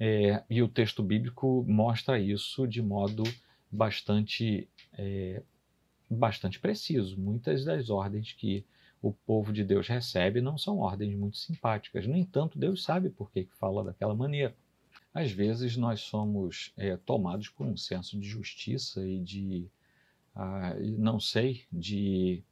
É, 0.00 0.42
e 0.48 0.62
o 0.62 0.68
texto 0.68 1.02
bíblico 1.02 1.64
mostra 1.68 2.18
isso 2.18 2.66
de 2.66 2.80
modo 2.80 3.22
bastante, 3.70 4.68
é, 4.94 5.42
bastante 6.16 6.58
preciso. 6.60 7.18
Muitas 7.18 7.64
das 7.64 7.90
ordens 7.90 8.32
que 8.32 8.64
o 9.00 9.12
povo 9.12 9.52
de 9.52 9.64
Deus 9.64 9.88
recebe 9.88 10.40
não 10.40 10.56
são 10.56 10.78
ordens 10.78 11.14
muito 11.16 11.36
simpáticas. 11.36 12.06
No 12.06 12.16
entanto, 12.16 12.58
Deus 12.58 12.84
sabe 12.84 13.10
por 13.10 13.30
que 13.30 13.48
fala 13.58 13.82
daquela 13.82 14.14
maneira. 14.14 14.54
Às 15.12 15.30
vezes 15.30 15.76
nós 15.76 16.00
somos 16.00 16.72
é, 16.76 16.96
tomados 16.96 17.48
por 17.48 17.66
um 17.66 17.76
senso 17.76 18.18
de 18.18 18.26
justiça 18.26 19.06
e 19.06 19.18
de, 19.18 19.68
ah, 20.34 20.74
não 20.96 21.18
sei, 21.18 21.64
de 21.70 22.42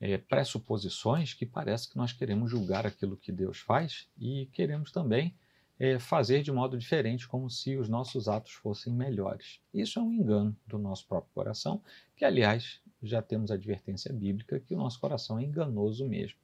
é, 0.00 0.18
pressuposições 0.18 1.32
que 1.32 1.46
parece 1.46 1.88
que 1.88 1.96
nós 1.96 2.12
queremos 2.12 2.50
julgar 2.50 2.86
aquilo 2.86 3.16
que 3.16 3.30
Deus 3.30 3.58
faz 3.58 4.08
e 4.18 4.46
queremos 4.52 4.90
também 4.90 5.34
é, 5.78 5.98
fazer 5.98 6.42
de 6.42 6.52
modo 6.52 6.76
diferente, 6.76 7.26
como 7.26 7.48
se 7.48 7.76
os 7.76 7.88
nossos 7.88 8.28
atos 8.28 8.52
fossem 8.52 8.92
melhores. 8.92 9.60
Isso 9.72 9.98
é 9.98 10.02
um 10.02 10.12
engano 10.12 10.56
do 10.66 10.78
nosso 10.78 11.06
próprio 11.06 11.32
coração, 11.32 11.82
que, 12.16 12.24
aliás, 12.24 12.80
já 13.02 13.20
temos 13.20 13.50
a 13.50 13.54
advertência 13.54 14.12
bíblica 14.12 14.60
que 14.60 14.74
o 14.74 14.78
nosso 14.78 15.00
coração 15.00 15.38
é 15.38 15.44
enganoso 15.44 16.06
mesmo. 16.06 16.38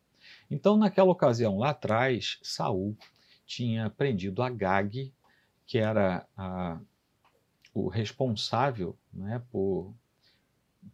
Então, 0.50 0.76
naquela 0.76 1.10
ocasião 1.10 1.58
lá 1.58 1.70
atrás, 1.70 2.38
Saul 2.42 2.96
tinha 3.46 3.88
prendido 3.90 4.42
Agag, 4.42 5.12
que 5.66 5.78
era 5.78 6.26
a, 6.36 6.80
o 7.72 7.88
responsável 7.88 8.96
né, 9.12 9.42
por, 9.50 9.94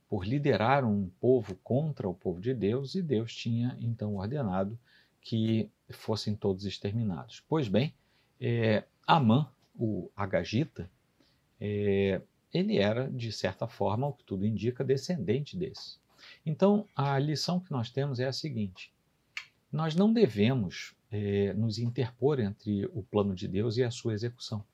por 0.08 0.26
liderar 0.26 0.84
um 0.84 1.08
povo 1.20 1.56
contra 1.56 2.08
o 2.08 2.14
povo 2.14 2.40
de 2.40 2.54
Deus, 2.54 2.94
e 2.94 3.02
Deus 3.02 3.34
tinha 3.34 3.76
então 3.80 4.16
ordenado 4.16 4.78
que 5.20 5.70
fossem 5.90 6.34
todos 6.36 6.64
exterminados. 6.64 7.42
Pois 7.48 7.68
bem, 7.68 7.94
é, 8.40 8.84
Amã, 9.06 9.50
o 9.74 10.10
Agagita, 10.14 10.90
é, 11.60 12.20
ele 12.54 12.78
era, 12.78 13.10
de 13.10 13.32
certa 13.32 13.66
forma, 13.66 14.06
o 14.06 14.12
que 14.12 14.22
tudo 14.22 14.46
indica, 14.46 14.84
descendente 14.84 15.56
desse. 15.56 15.98
Então, 16.46 16.86
a 16.94 17.18
lição 17.18 17.58
que 17.58 17.72
nós 17.72 17.90
temos 17.90 18.20
é 18.20 18.26
a 18.26 18.32
seguinte: 18.32 18.94
nós 19.72 19.96
não 19.96 20.12
devemos 20.12 20.94
é, 21.10 21.52
nos 21.54 21.78
interpor 21.78 22.38
entre 22.38 22.86
o 22.86 23.02
plano 23.02 23.34
de 23.34 23.48
Deus 23.48 23.76
e 23.76 23.82
a 23.82 23.90
sua 23.90 24.14
execução, 24.14 24.64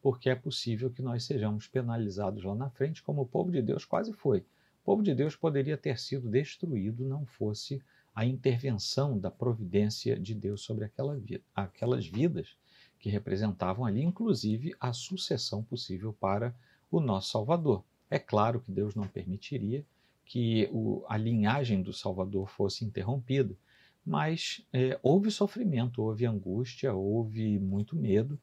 porque 0.00 0.30
é 0.30 0.36
possível 0.36 0.88
que 0.88 1.02
nós 1.02 1.24
sejamos 1.24 1.66
penalizados 1.66 2.44
lá 2.44 2.54
na 2.54 2.70
frente, 2.70 3.02
como 3.02 3.22
o 3.22 3.26
povo 3.26 3.50
de 3.50 3.60
Deus 3.60 3.84
quase 3.84 4.12
foi. 4.12 4.38
O 4.38 4.84
povo 4.84 5.02
de 5.02 5.14
Deus 5.14 5.34
poderia 5.34 5.76
ter 5.76 5.98
sido 5.98 6.30
destruído 6.30 7.04
não 7.04 7.26
fosse 7.26 7.82
a 8.14 8.24
intervenção 8.24 9.18
da 9.18 9.30
providência 9.30 10.18
de 10.18 10.34
Deus 10.34 10.62
sobre 10.62 10.84
aquela 10.84 11.16
vida, 11.16 11.42
aquelas 11.54 12.06
vidas 12.06 12.56
que 12.98 13.10
representavam 13.10 13.84
ali, 13.84 14.02
inclusive 14.02 14.74
a 14.80 14.92
sucessão 14.92 15.62
possível 15.62 16.12
para 16.12 16.54
o 16.90 17.00
nosso 17.00 17.30
Salvador. 17.30 17.84
É 18.10 18.18
claro 18.18 18.60
que 18.60 18.70
Deus 18.70 18.94
não 18.94 19.06
permitiria 19.06 19.84
que 20.24 20.68
o, 20.72 21.04
a 21.08 21.16
linhagem 21.16 21.82
do 21.82 21.92
Salvador 21.92 22.48
fosse 22.48 22.84
interrompida, 22.84 23.56
mas 24.04 24.64
é, 24.72 24.98
houve 25.02 25.30
sofrimento, 25.30 26.02
houve 26.02 26.26
angústia, 26.26 26.92
houve 26.92 27.58
muito 27.58 27.96
medo, 27.96 28.38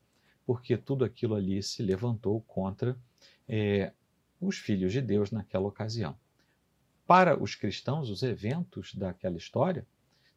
porque 0.45 0.75
tudo 0.77 1.05
aquilo 1.05 1.35
ali 1.35 1.62
se 1.63 1.81
levantou 1.81 2.41
contra 2.41 2.97
é, 3.47 3.91
os 4.39 4.57
filhos 4.57 4.91
de 4.91 5.01
Deus 5.01 5.31
naquela 5.31 5.67
ocasião. 5.67 6.17
Para 7.05 7.41
os 7.41 7.55
cristãos, 7.55 8.09
os 8.09 8.23
eventos 8.23 8.93
daquela 8.95 9.38
história 9.38 9.85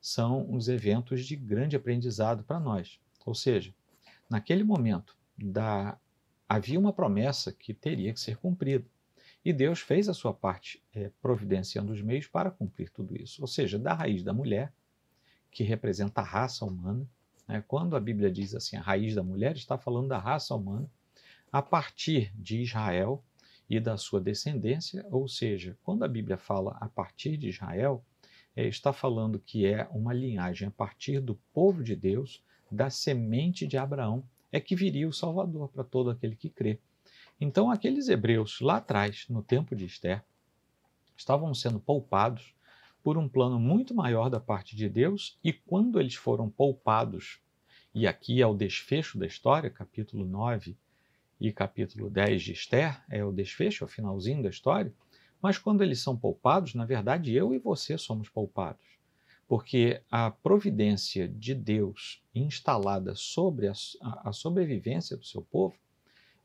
são 0.00 0.52
os 0.52 0.68
eventos 0.68 1.26
de 1.26 1.34
grande 1.36 1.76
aprendizado 1.76 2.44
para 2.44 2.60
nós. 2.60 3.00
Ou 3.24 3.34
seja, 3.34 3.74
naquele 4.28 4.62
momento 4.62 5.16
da, 5.36 5.98
havia 6.48 6.78
uma 6.78 6.92
promessa 6.92 7.52
que 7.52 7.74
teria 7.74 8.12
que 8.12 8.20
ser 8.20 8.36
cumprida. 8.36 8.86
E 9.44 9.52
Deus 9.52 9.80
fez 9.80 10.08
a 10.08 10.14
sua 10.14 10.34
parte, 10.34 10.82
é, 10.92 11.10
providenciando 11.22 11.92
os 11.92 12.02
meios 12.02 12.26
para 12.26 12.50
cumprir 12.50 12.90
tudo 12.90 13.16
isso. 13.16 13.40
Ou 13.40 13.46
seja, 13.46 13.78
da 13.78 13.94
raiz 13.94 14.22
da 14.22 14.32
mulher 14.32 14.72
que 15.50 15.62
representa 15.62 16.20
a 16.20 16.24
raça 16.24 16.64
humana. 16.64 17.08
Né? 17.46 17.62
Quando 17.66 17.96
a 17.96 18.00
Bíblia 18.00 18.30
diz 18.30 18.54
assim, 18.54 18.76
a 18.76 18.80
raiz 18.80 19.14
da 19.14 19.22
mulher, 19.22 19.56
está 19.56 19.78
falando 19.78 20.08
da 20.08 20.18
raça 20.18 20.54
humana, 20.54 20.90
a 21.52 21.62
partir 21.62 22.32
de 22.34 22.60
Israel 22.60 23.24
e 23.70 23.80
da 23.80 23.96
sua 23.96 24.20
descendência, 24.20 25.06
ou 25.10 25.28
seja, 25.28 25.78
quando 25.82 26.04
a 26.04 26.08
Bíblia 26.08 26.36
fala 26.36 26.76
a 26.80 26.88
partir 26.88 27.36
de 27.36 27.48
Israel, 27.48 28.04
é, 28.54 28.66
está 28.66 28.92
falando 28.92 29.38
que 29.38 29.66
é 29.66 29.86
uma 29.92 30.12
linhagem 30.12 30.68
a 30.68 30.70
partir 30.70 31.20
do 31.20 31.36
povo 31.52 31.84
de 31.84 31.94
Deus, 31.94 32.42
da 32.70 32.90
semente 32.90 33.66
de 33.66 33.76
Abraão, 33.76 34.24
é 34.50 34.60
que 34.60 34.76
viria 34.76 35.08
o 35.08 35.12
Salvador 35.12 35.68
para 35.68 35.84
todo 35.84 36.10
aquele 36.10 36.36
que 36.36 36.48
crê. 36.48 36.78
Então, 37.40 37.70
aqueles 37.70 38.08
hebreus 38.08 38.60
lá 38.60 38.76
atrás, 38.76 39.26
no 39.28 39.42
tempo 39.42 39.76
de 39.76 39.84
Esther, 39.84 40.24
estavam 41.16 41.52
sendo 41.54 41.78
poupados 41.78 42.54
por 43.02 43.16
um 43.16 43.28
plano 43.28 43.58
muito 43.60 43.94
maior 43.94 44.28
da 44.28 44.40
parte 44.40 44.74
de 44.74 44.88
Deus, 44.88 45.38
e 45.44 45.52
quando 45.52 46.00
eles 46.00 46.14
foram 46.14 46.50
poupados, 46.50 47.40
e 47.94 48.06
aqui 48.06 48.42
é 48.42 48.46
o 48.46 48.54
desfecho 48.54 49.16
da 49.16 49.26
história, 49.26 49.70
capítulo 49.70 50.26
9 50.26 50.76
e 51.40 51.52
capítulo 51.52 52.10
10 52.10 52.42
de 52.42 52.52
Esther, 52.52 53.00
é 53.08 53.24
o 53.24 53.30
desfecho, 53.30 53.84
é 53.84 53.86
o 53.86 53.88
finalzinho 53.88 54.42
da 54.42 54.48
história, 54.48 54.92
mas 55.40 55.56
quando 55.56 55.82
eles 55.82 56.00
são 56.00 56.16
poupados, 56.16 56.74
na 56.74 56.84
verdade 56.84 57.32
eu 57.32 57.54
e 57.54 57.58
você 57.58 57.96
somos 57.96 58.28
poupados, 58.28 58.95
porque 59.46 60.02
a 60.10 60.30
providência 60.30 61.28
de 61.28 61.54
Deus 61.54 62.22
instalada 62.34 63.14
sobre 63.14 63.68
a, 63.68 63.72
a 64.24 64.32
sobrevivência 64.32 65.16
do 65.16 65.24
seu 65.24 65.42
povo 65.42 65.76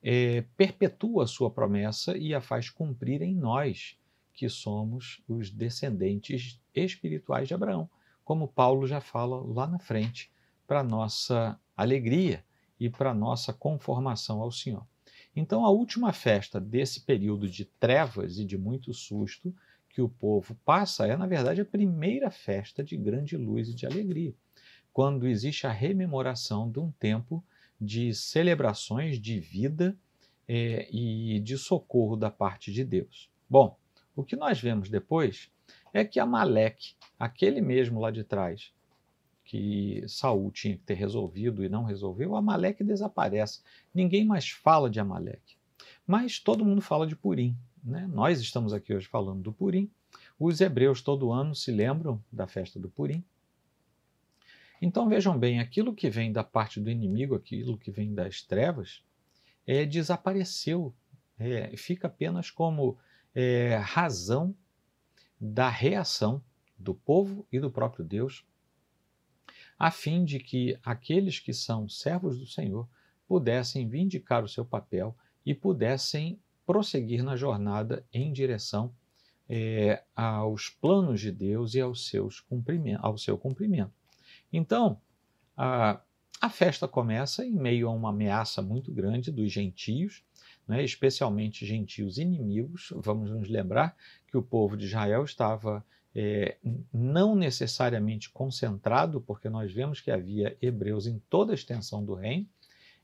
é, 0.04 0.42
perpetua 0.56 1.24
a 1.24 1.28
sua 1.28 1.50
promessa 1.50 2.18
e 2.18 2.34
a 2.34 2.42
faz 2.42 2.70
cumprir 2.70 3.22
em 3.22 3.36
nós 3.36 3.98
que 4.34 4.50
somos 4.50 5.22
os 5.28 5.50
descendentes 5.50 6.60
espirituais 6.74 7.48
de 7.48 7.54
Abraão, 7.54 7.90
como 8.24 8.48
Paulo 8.48 8.88
já 8.88 9.02
fala 9.02 9.42
lá 9.42 9.68
na 9.68 9.80
frente, 9.80 10.32
para 10.66 10.84
nossa 10.84 11.60
alegria 11.76 12.44
e 12.80 12.90
para 12.90 13.14
nossa 13.14 13.52
conformação 13.52 14.42
ao 14.42 14.52
Senhor. 14.52 14.86
Então, 15.36 15.66
a 15.66 15.70
última 15.70 16.12
festa 16.12 16.60
desse 16.60 17.02
período 17.02 17.48
de 17.48 17.66
trevas 17.66 18.38
e 18.38 18.46
de 18.46 18.58
muito 18.58 18.94
susto, 18.94 19.54
que 19.92 20.02
o 20.02 20.10
povo 20.10 20.56
passa 20.66 21.06
é, 21.06 21.16
na 21.18 21.28
verdade, 21.28 21.62
a 21.62 21.66
primeira 21.66 22.32
festa 22.32 22.84
de 22.84 22.96
grande 22.96 23.36
luz 23.36 23.70
e 23.70 23.76
de 23.76 23.86
alegria, 23.86 24.34
quando 24.94 25.28
existe 25.28 25.68
a 25.68 25.72
rememoração 25.72 26.70
de 26.70 26.80
um 26.80 26.92
tempo 26.92 27.44
de 27.80 28.14
celebrações 28.14 29.20
de 29.20 29.40
vida 29.40 29.98
é, 30.48 30.88
e 30.92 31.40
de 31.40 31.58
socorro 31.58 32.16
da 32.16 32.30
parte 32.30 32.72
de 32.72 32.84
Deus. 32.84 33.30
Bom, 33.50 33.78
o 34.16 34.24
que 34.24 34.36
nós 34.36 34.60
vemos 34.60 34.90
depois 34.90 35.52
é 35.94 36.06
que 36.06 36.20
Amaleque, 36.20 36.94
aquele 37.20 37.62
mesmo 37.62 38.00
lá 38.00 38.12
de 38.12 38.24
trás, 38.24 38.74
que 39.44 40.04
Saul 40.08 40.52
tinha 40.52 40.78
que 40.78 40.84
ter 40.84 40.94
resolvido 40.94 41.64
e 41.64 41.70
não 41.70 41.84
resolveu, 41.84 42.36
Amaleque 42.36 42.84
desaparece. 42.84 43.62
Ninguém 43.94 44.24
mais 44.24 44.50
fala 44.50 44.90
de 44.90 45.00
Amaleque. 45.00 45.58
Mas 46.08 46.40
todo 46.40 46.64
mundo 46.64 46.82
fala 46.82 47.06
de 47.06 47.16
Purim. 47.16 47.58
Né? 47.84 48.08
Nós 48.08 48.40
estamos 48.40 48.74
aqui 48.74 48.94
hoje 48.94 49.08
falando 49.08 49.42
do 49.42 49.54
Purim. 49.54 49.90
Os 50.40 50.62
hebreus 50.62 51.02
todo 51.02 51.32
ano 51.32 51.56
se 51.56 51.72
lembram 51.72 52.24
da 52.32 52.48
festa 52.48 52.80
do 52.80 52.90
Purim. 52.90 53.24
Então 54.82 55.08
vejam 55.08 55.38
bem, 55.38 55.60
aquilo 55.60 55.94
que 55.94 56.10
vem 56.10 56.32
da 56.32 56.44
parte 56.44 56.80
do 56.80 56.90
inimigo, 56.90 57.36
aquilo 57.36 57.78
que 57.78 57.92
vem 57.92 58.14
das 58.14 58.42
trevas, 58.42 59.04
é, 59.66 59.86
desapareceu. 59.86 60.94
É, 61.38 61.76
fica 61.78 62.08
apenas 62.08 62.52
como 62.52 62.98
é, 63.34 63.76
razão 63.78 64.56
da 65.40 65.70
reação 65.70 66.44
do 66.78 66.94
povo 66.94 67.48
e 67.52 67.60
do 67.60 67.72
próprio 67.72 68.04
Deus, 68.06 68.46
a 69.78 69.90
fim 69.90 70.24
de 70.24 70.40
que 70.40 70.78
aqueles 70.84 71.40
que 71.40 71.54
são 71.54 71.90
servos 71.90 72.38
do 72.40 72.46
Senhor 72.46 72.88
pudessem 73.28 73.88
vindicar 73.88 74.44
o 74.44 74.48
seu 74.48 74.66
papel 74.66 75.16
e 75.44 75.54
pudessem 75.56 76.40
prosseguir 76.66 77.24
na 77.24 77.36
jornada 77.36 78.06
em 78.14 78.32
direção 78.32 78.94
é, 79.50 80.02
aos 80.16 80.70
planos 80.70 81.20
de 81.20 81.32
Deus 81.32 81.74
e 81.74 81.82
aos 81.82 82.08
seus 82.08 82.44
ao 83.00 83.18
seu 83.18 83.38
cumprimento. 83.38 83.92
Então, 84.52 85.00
a, 85.58 86.00
a 86.40 86.50
festa 86.50 86.88
começa 86.88 87.46
em 87.46 87.52
meio 87.52 87.88
a 87.88 87.92
uma 87.92 88.10
ameaça 88.10 88.62
muito 88.62 88.92
grande 88.92 89.32
dos 89.32 89.52
gentios, 89.52 90.24
né, 90.68 90.84
especialmente 90.84 91.66
gentios 91.66 92.18
inimigos. 92.18 92.94
Vamos 92.96 93.30
nos 93.30 93.50
lembrar 93.50 93.96
que 94.28 94.38
o 94.38 94.42
povo 94.42 94.78
de 94.78 94.86
Israel 94.86 95.24
estava 95.24 95.86
é, 96.16 96.58
não 96.94 97.36
necessariamente 97.36 98.30
concentrado, 98.30 99.22
porque 99.22 99.50
nós 99.50 99.72
vemos 99.72 100.02
que 100.02 100.12
havia 100.12 100.58
hebreus 100.62 101.08
em 101.08 101.20
toda 101.30 101.52
a 101.52 101.56
extensão 101.56 102.04
do 102.04 102.14
reino. 102.14 102.48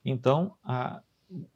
Então, 0.03 0.55
a, 0.63 1.01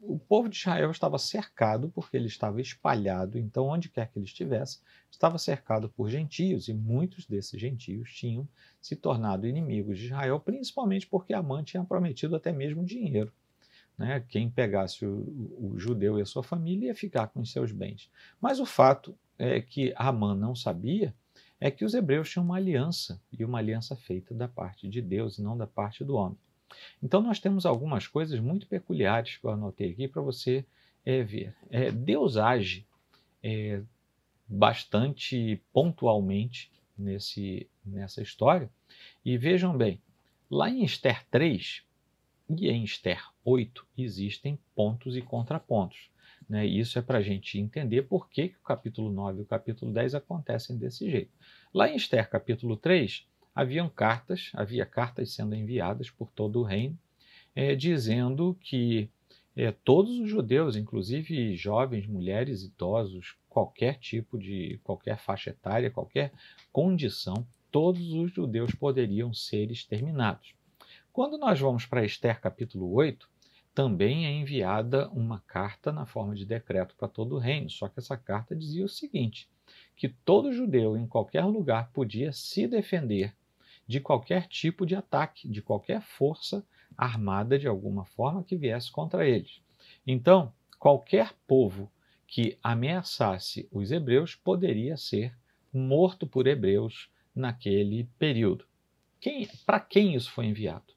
o 0.02 0.20
povo 0.20 0.50
de 0.50 0.58
Israel 0.58 0.92
estava 0.92 1.18
cercado 1.18 1.90
porque 1.90 2.18
ele 2.18 2.28
estava 2.28 2.60
espalhado, 2.60 3.38
então 3.38 3.68
onde 3.68 3.90
quer 3.90 4.12
que 4.12 4.20
ele 4.20 4.26
estivesse, 4.26 4.80
estava 5.10 5.38
cercado 5.38 5.90
por 5.90 6.10
gentios 6.10 6.68
e 6.68 6.74
muitos 6.74 7.26
desses 7.26 7.60
gentios 7.60 8.14
tinham 8.14 8.48
se 8.82 8.96
tornado 8.96 9.48
inimigos 9.48 9.98
de 9.98 10.06
Israel, 10.06 10.40
principalmente 10.40 11.08
porque 11.08 11.34
Amã 11.34 11.64
tinha 11.64 11.84
prometido 11.84 12.36
até 12.36 12.52
mesmo 12.52 12.84
dinheiro. 12.84 13.32
Né? 13.98 14.24
Quem 14.28 14.50
pegasse 14.50 15.06
o, 15.06 15.20
o, 15.58 15.74
judeu 15.78 16.20
e 16.20 16.22
a 16.22 16.26
sua 16.26 16.44
família 16.44 16.88
ia 16.88 16.96
ficar 16.96 17.28
com 17.28 17.40
os 17.40 17.52
seus 17.52 17.72
bens. 17.72 18.10
Mas 18.42 18.60
o 18.60 18.66
fato 18.66 19.18
é 19.38 19.62
que 19.62 19.94
Amã 19.96 20.36
não 20.36 20.56
sabia 20.56 21.14
é 21.60 21.70
que 21.70 21.86
os 21.86 21.94
hebreus 21.94 22.30
tinham 22.30 22.44
uma 22.44 22.58
aliança 22.58 23.22
e 23.32 23.46
uma 23.46 23.60
aliança 23.60 23.96
feita 23.96 24.34
da 24.34 24.48
parte 24.48 24.90
de 24.90 25.02
Deus 25.02 25.38
e 25.38 25.44
não 25.44 25.56
da 25.56 25.68
parte 25.68 26.04
do 26.04 26.16
homem. 26.16 26.38
Então, 27.02 27.22
nós 27.22 27.40
temos 27.40 27.66
algumas 27.66 28.08
coisas 28.08 28.40
muito 28.40 28.68
peculiares 28.68 29.38
que 29.38 29.46
eu 29.46 29.52
anotei 29.52 29.92
aqui 29.92 30.08
para 30.08 30.22
você 30.22 30.66
é, 31.06 31.24
ver. 31.24 31.56
É, 31.70 31.92
Deus 31.92 32.38
age 32.38 32.86
é, 33.44 33.82
bastante 34.48 35.62
pontualmente 35.74 36.72
nesse, 36.98 37.68
nessa 37.86 38.22
história. 38.22 38.70
E 39.24 39.38
vejam 39.38 39.76
bem, 39.78 40.02
lá 40.50 40.70
em 40.70 40.84
Esther 40.84 41.26
3 41.30 41.84
e 42.50 42.70
em 42.70 42.84
Esther 42.84 43.24
8 43.44 43.86
existem 43.98 44.60
pontos 44.76 45.16
e 45.16 45.22
contrapontos. 45.22 46.10
Né? 46.50 46.66
Isso 46.66 47.00
é 47.00 47.02
para 47.02 47.20
a 47.20 47.22
gente 47.22 47.58
entender 47.58 48.04
por 48.04 48.30
que, 48.30 48.50
que 48.50 48.58
o 48.58 48.64
capítulo 48.64 49.12
9 49.12 49.40
e 49.40 49.42
o 49.44 49.46
capítulo 49.46 49.94
10 49.94 50.16
acontecem 50.16 50.78
desse 50.78 51.10
jeito. 51.10 51.32
Lá 51.74 51.90
em 51.90 51.96
Esther 51.96 52.30
capítulo 52.30 52.76
3, 52.76 53.26
haviam 53.56 53.90
cartas, 53.90 54.52
havia 54.54 54.86
cartas 54.86 55.34
sendo 55.34 55.56
enviadas 55.56 56.10
por 56.10 56.30
todo 56.32 56.60
o 56.60 56.64
reino, 56.64 56.98
é, 57.56 57.76
dizendo 57.76 58.58
que 58.60 59.10
é, 59.56 59.72
todos 59.72 60.18
os 60.20 60.30
judeus, 60.30 60.76
inclusive 60.76 61.56
jovens, 61.56 62.08
mulheres, 62.08 62.64
idosos, 62.64 63.36
qualquer 63.50 64.00
tipo 64.00 64.38
de, 64.38 64.80
qualquer 64.84 65.18
faixa 65.18 65.50
etária, 65.50 65.92
qualquer 65.92 66.32
condição, 66.72 67.46
todos 67.70 68.14
os 68.14 68.32
judeus 68.32 68.74
poderiam 68.74 69.34
ser 69.34 69.70
exterminados. 69.70 70.54
Quando 71.12 71.38
nós 71.38 71.60
vamos 71.60 71.86
para 71.86 72.06
Esther 72.06 72.40
capítulo 72.40 72.94
8, 72.94 73.30
também 73.74 74.26
é 74.26 74.32
enviada 74.32 75.10
uma 75.10 75.40
carta 75.42 75.92
na 75.92 76.06
forma 76.06 76.36
de 76.36 76.46
decreto 76.46 76.96
para 76.96 77.08
todo 77.08 77.36
o 77.36 77.40
reino, 77.40 77.70
só 77.70 77.88
que 77.88 78.00
essa 78.00 78.18
carta 78.18 78.56
dizia 78.56 78.86
o 78.86 78.90
seguinte: 78.90 79.50
que 79.96 80.10
todo 80.10 80.54
judeu 80.54 80.98
em 80.98 81.08
qualquer 81.08 81.46
lugar 81.46 81.92
podia 81.92 82.32
se 82.32 82.68
defender 82.68 83.34
de 83.92 84.00
qualquer 84.00 84.48
tipo 84.48 84.86
de 84.86 84.96
ataque, 84.96 85.50
de 85.50 85.62
qualquer 85.62 86.02
força 86.02 86.66
armada 86.98 87.60
de 87.60 87.68
alguma 87.68 88.06
forma 88.06 88.42
que 88.42 88.56
viesse 88.56 88.90
contra 88.90 89.28
eles. 89.28 89.62
Então, 90.08 90.54
qualquer 90.80 91.34
povo 91.46 91.92
que 92.26 92.58
ameaçasse 92.64 93.68
os 93.70 93.92
hebreus 93.92 94.34
poderia 94.34 94.96
ser 94.96 95.38
morto 95.74 96.26
por 96.26 96.48
hebreus 96.48 97.10
naquele 97.36 98.06
período. 98.18 98.64
Quem, 99.20 99.46
Para 99.66 99.82
quem 99.82 100.16
isso 100.16 100.32
foi 100.32 100.46
enviado? 100.46 100.94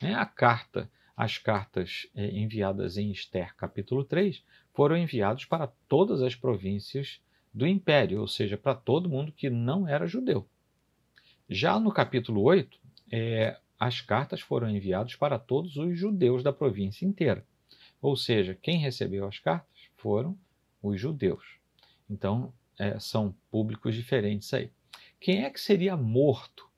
Né? 0.00 0.14
A 0.14 0.24
carta, 0.24 0.90
as 1.14 1.36
cartas 1.36 2.08
é, 2.14 2.30
enviadas 2.30 2.96
em 2.96 3.10
Esther, 3.10 3.54
capítulo 3.56 4.04
3, 4.04 4.42
foram 4.72 4.96
enviadas 4.96 5.44
para 5.44 5.66
todas 5.86 6.22
as 6.22 6.34
províncias 6.34 7.20
do 7.52 7.66
império, 7.66 8.22
ou 8.22 8.26
seja, 8.26 8.56
para 8.56 8.74
todo 8.74 9.10
mundo 9.10 9.32
que 9.32 9.50
não 9.50 9.86
era 9.86 10.06
judeu. 10.06 10.48
Já 11.50 11.80
no 11.80 11.90
capítulo 11.90 12.42
8, 12.42 12.78
é, 13.10 13.56
as 13.80 14.02
cartas 14.02 14.42
foram 14.42 14.68
enviadas 14.68 15.16
para 15.16 15.38
todos 15.38 15.78
os 15.78 15.98
judeus 15.98 16.42
da 16.42 16.52
província 16.52 17.06
inteira. 17.06 17.42
Ou 18.02 18.16
seja, 18.16 18.54
quem 18.54 18.78
recebeu 18.78 19.26
as 19.26 19.38
cartas 19.38 19.88
foram 19.96 20.38
os 20.82 21.00
judeus. 21.00 21.56
Então, 22.08 22.52
é, 22.78 22.98
são 22.98 23.34
públicos 23.50 23.94
diferentes 23.94 24.52
aí. 24.52 24.70
Quem 25.18 25.44
é 25.44 25.50
que 25.50 25.58
seria 25.58 25.96
morto 25.96 26.68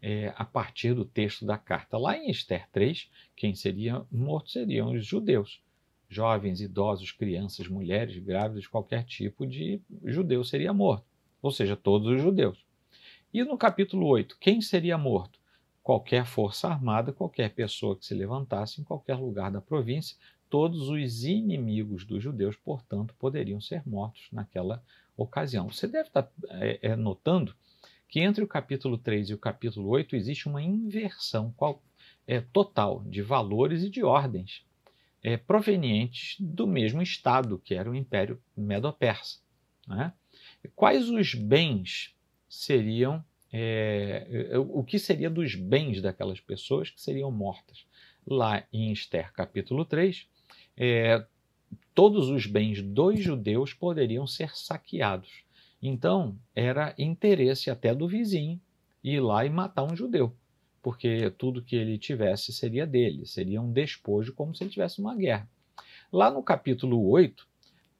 é, 0.00 0.32
a 0.34 0.46
partir 0.46 0.94
do 0.94 1.04
texto 1.04 1.44
da 1.44 1.58
carta? 1.58 1.98
Lá 1.98 2.16
em 2.16 2.30
Esther 2.30 2.66
3, 2.72 3.06
quem 3.36 3.54
seria 3.54 4.02
morto 4.10 4.50
seriam 4.50 4.92
os 4.92 5.04
judeus. 5.04 5.60
Jovens, 6.08 6.62
idosos, 6.62 7.12
crianças, 7.12 7.68
mulheres, 7.68 8.16
grávidas, 8.18 8.66
qualquer 8.66 9.04
tipo 9.04 9.46
de 9.46 9.78
judeu 10.04 10.42
seria 10.42 10.72
morto. 10.72 11.04
Ou 11.42 11.50
seja, 11.50 11.76
todos 11.76 12.08
os 12.08 12.20
judeus. 12.20 12.69
E 13.32 13.44
no 13.44 13.56
capítulo 13.56 14.08
8, 14.08 14.36
quem 14.40 14.60
seria 14.60 14.98
morto? 14.98 15.38
Qualquer 15.84 16.26
força 16.26 16.66
armada, 16.66 17.12
qualquer 17.12 17.54
pessoa 17.54 17.96
que 17.96 18.04
se 18.04 18.12
levantasse 18.12 18.80
em 18.80 18.84
qualquer 18.84 19.14
lugar 19.14 19.52
da 19.52 19.60
província, 19.60 20.16
todos 20.48 20.88
os 20.88 21.22
inimigos 21.22 22.04
dos 22.04 22.20
judeus, 22.20 22.56
portanto, 22.56 23.14
poderiam 23.16 23.60
ser 23.60 23.86
mortos 23.86 24.26
naquela 24.32 24.82
ocasião. 25.16 25.70
Você 25.70 25.86
deve 25.86 26.08
estar 26.08 26.28
é, 26.48 26.80
é, 26.82 26.96
notando 26.96 27.54
que 28.08 28.18
entre 28.18 28.42
o 28.42 28.48
capítulo 28.48 28.98
3 28.98 29.30
e 29.30 29.34
o 29.34 29.38
capítulo 29.38 29.88
8 29.90 30.16
existe 30.16 30.48
uma 30.48 30.60
inversão 30.60 31.54
qual, 31.56 31.80
é, 32.26 32.40
total 32.40 33.04
de 33.04 33.22
valores 33.22 33.84
e 33.84 33.90
de 33.90 34.02
ordens 34.02 34.66
é, 35.22 35.36
provenientes 35.36 36.34
do 36.40 36.66
mesmo 36.66 37.00
Estado, 37.00 37.60
que 37.60 37.76
era 37.76 37.88
o 37.88 37.94
Império 37.94 38.42
Medo-Persa. 38.56 39.38
Né? 39.86 40.12
Quais 40.74 41.08
os 41.08 41.32
bens 41.32 42.12
seriam 42.50 43.24
é, 43.52 44.52
o 44.58 44.82
que 44.82 44.98
seria 44.98 45.30
dos 45.30 45.54
bens 45.54 46.02
daquelas 46.02 46.40
pessoas 46.40 46.90
que 46.90 47.00
seriam 47.00 47.30
mortas. 47.30 47.86
Lá 48.26 48.64
em 48.72 48.92
Esther 48.92 49.32
capítulo 49.32 49.84
3, 49.84 50.28
é, 50.76 51.24
todos 51.94 52.28
os 52.28 52.46
bens 52.46 52.82
dos 52.82 53.20
judeus 53.20 53.72
poderiam 53.72 54.26
ser 54.26 54.54
saqueados. 54.56 55.44
Então, 55.80 56.36
era 56.54 56.94
interesse 56.98 57.70
até 57.70 57.94
do 57.94 58.08
vizinho 58.08 58.60
ir 59.02 59.20
lá 59.20 59.46
e 59.46 59.50
matar 59.50 59.84
um 59.84 59.96
judeu, 59.96 60.34
porque 60.82 61.30
tudo 61.38 61.62
que 61.62 61.74
ele 61.74 61.96
tivesse 61.96 62.52
seria 62.52 62.86
dele, 62.86 63.24
seria 63.24 63.62
um 63.62 63.72
despojo, 63.72 64.34
como 64.34 64.54
se 64.54 64.62
ele 64.62 64.70
tivesse 64.70 65.00
uma 65.00 65.14
guerra. 65.14 65.48
Lá 66.12 66.30
no 66.30 66.42
capítulo 66.42 67.08
8, 67.08 67.48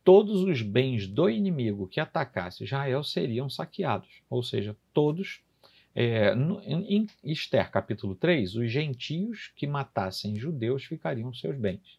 todos 0.05 0.43
os 0.43 0.63
bens 0.63 1.07
do 1.07 1.29
inimigo 1.29 1.87
que 1.87 2.01
atacasse 2.01 2.65
Israel 2.65 3.03
seriam 3.03 3.49
saqueados, 3.49 4.23
ou 4.29 4.43
seja, 4.43 4.77
todos. 4.93 5.41
É, 5.93 6.33
em 6.67 7.09
Esther 7.25 7.69
capítulo 7.69 8.15
3, 8.15 8.55
os 8.55 8.71
gentios 8.71 9.53
que 9.57 9.67
matassem 9.67 10.37
judeus 10.37 10.85
ficariam 10.85 11.35
seus 11.35 11.57
bens. 11.57 11.99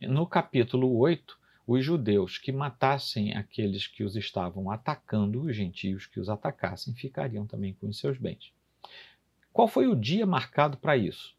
No 0.00 0.26
capítulo 0.26 0.98
8, 0.98 1.38
os 1.66 1.84
judeus 1.84 2.36
que 2.36 2.50
matassem 2.50 3.34
aqueles 3.34 3.86
que 3.86 4.02
os 4.02 4.16
estavam 4.16 4.70
atacando, 4.70 5.42
os 5.42 5.54
gentios 5.54 6.06
que 6.06 6.18
os 6.18 6.28
atacassem, 6.28 6.94
ficariam 6.94 7.46
também 7.46 7.74
com 7.74 7.88
os 7.88 7.98
seus 7.98 8.18
bens. 8.18 8.52
Qual 9.52 9.68
foi 9.68 9.86
o 9.86 9.94
dia 9.94 10.26
marcado 10.26 10.76
para 10.76 10.96
isso? 10.96 11.35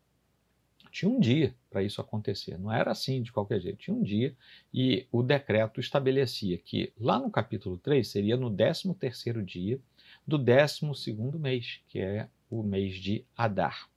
Tinha 0.97 1.11
um 1.11 1.19
dia 1.19 1.53
para 1.69 1.83
isso 1.83 2.01
acontecer, 2.01 2.57
não 2.57 2.71
era 2.71 2.89
assim 2.89 3.21
de 3.21 3.31
qualquer 3.31 3.61
jeito, 3.61 3.77
tinha 3.77 3.95
um 3.95 4.01
dia 4.01 4.35
e 4.73 5.05
o 5.11 5.21
decreto 5.21 5.79
estabelecia 5.79 6.57
que 6.57 6.91
lá 6.99 7.19
no 7.19 7.29
capítulo 7.29 7.77
3 7.77 8.07
seria 8.07 8.35
no 8.35 8.49
13 8.49 8.95
terceiro 8.95 9.43
dia 9.43 9.79
do 10.25 10.39
12 10.39 10.95
segundo 10.95 11.37
mês, 11.37 11.81
que 11.87 11.99
é 11.99 12.27
o 12.49 12.63
mês 12.63 12.95
de 12.95 13.23
Adar. 13.37 13.87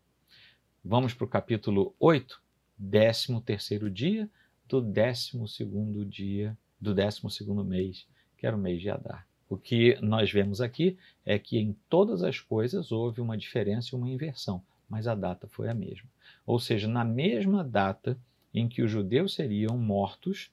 Vamos 0.84 1.14
para 1.14 1.24
o 1.24 1.28
capítulo 1.28 1.94
8, 1.98 2.38
13 2.78 3.40
terceiro 3.46 3.90
dia 3.90 4.28
do 4.68 4.82
12 4.82 5.48
segundo 5.48 6.04
dia 6.04 6.54
do 6.78 6.94
12 6.94 7.30
segundo 7.30 7.64
mês, 7.64 8.06
que 8.36 8.46
era 8.46 8.54
o 8.54 8.60
mês 8.60 8.78
de 8.78 8.90
Adar. 8.90 9.26
O 9.48 9.56
que 9.56 9.98
nós 10.02 10.30
vemos 10.30 10.60
aqui 10.60 10.98
é 11.24 11.38
que 11.38 11.56
em 11.56 11.74
todas 11.88 12.22
as 12.22 12.38
coisas 12.40 12.92
houve 12.92 13.22
uma 13.22 13.38
diferença 13.38 13.88
e 13.90 13.98
uma 13.98 14.10
inversão, 14.10 14.62
mas 14.90 15.06
a 15.06 15.14
data 15.14 15.46
foi 15.46 15.68
a 15.68 15.74
mesma. 15.74 16.08
Ou 16.44 16.58
seja, 16.58 16.88
na 16.88 17.04
mesma 17.04 17.62
data 17.62 18.18
em 18.52 18.68
que 18.68 18.82
os 18.82 18.90
judeus 18.90 19.34
seriam 19.34 19.78
mortos, 19.78 20.50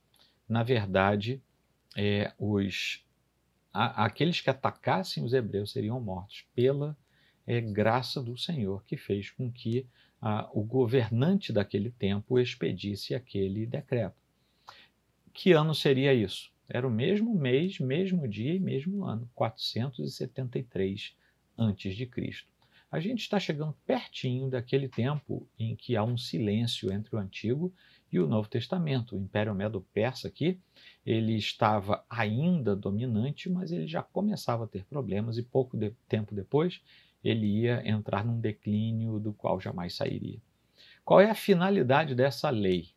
na 0.48 0.62
verdade, 0.62 1.42
é, 1.96 2.32
os, 2.38 3.04
a, 3.74 4.06
aqueles 4.06 4.40
que 4.40 4.50
atacassem 4.50 5.24
os 5.24 5.34
hebreus 5.34 5.72
seriam 5.72 6.00
mortos 6.00 6.46
pela 6.54 6.96
é, 7.48 7.60
graça 7.60 8.22
do 8.22 8.38
Senhor, 8.38 8.84
que 8.86 8.96
fez 8.96 9.32
com 9.32 9.52
que 9.52 9.88
a, 10.22 10.48
o 10.54 10.64
governante 10.64 11.52
daquele 11.52 11.90
tempo 11.90 12.40
expedisse 12.40 13.16
aquele 13.16 13.66
decreto. 13.66 14.22
Que 15.34 15.52
ano 15.52 15.74
seria 15.74 16.14
isso? 16.14 16.52
Era 16.70 16.88
o 16.88 16.92
mesmo 16.92 17.34
mês, 17.34 17.80
mesmo 17.80 18.28
dia 18.28 18.54
e 18.54 18.60
mesmo 18.60 19.06
ano, 19.06 19.30
473 19.34 21.16
antes 21.58 21.96
de 21.96 22.06
Cristo. 22.06 22.57
A 22.90 23.02
gente 23.02 23.20
está 23.20 23.38
chegando 23.38 23.76
pertinho 23.86 24.50
daquele 24.50 24.88
tempo 24.88 25.46
em 25.60 25.76
que 25.76 25.98
há 25.98 26.04
um 26.04 26.18
silêncio 26.18 26.92
entre 26.92 27.14
o 27.16 27.20
Antigo 27.20 27.74
e 28.10 28.18
o 28.18 28.28
Novo 28.28 28.48
Testamento. 28.48 29.14
O 29.14 29.20
Império 29.20 29.54
Medo-Persa 29.54 30.30
aqui, 30.30 30.58
ele 31.06 31.36
estava 31.36 32.06
ainda 32.10 32.78
dominante, 32.78 33.50
mas 33.50 33.74
ele 33.74 33.88
já 33.88 34.02
começava 34.02 34.64
a 34.64 34.68
ter 34.68 34.86
problemas 34.86 35.38
e 35.38 35.44
pouco 35.44 35.76
de 35.76 35.92
tempo 36.08 36.34
depois 36.34 36.82
ele 37.22 37.46
ia 37.46 37.86
entrar 37.86 38.24
num 38.26 38.40
declínio 38.40 39.20
do 39.20 39.34
qual 39.34 39.60
jamais 39.60 39.94
sairia. 39.94 40.40
Qual 41.04 41.20
é 41.20 41.30
a 41.30 41.36
finalidade 41.36 42.16
dessa 42.16 42.50
lei? 42.50 42.90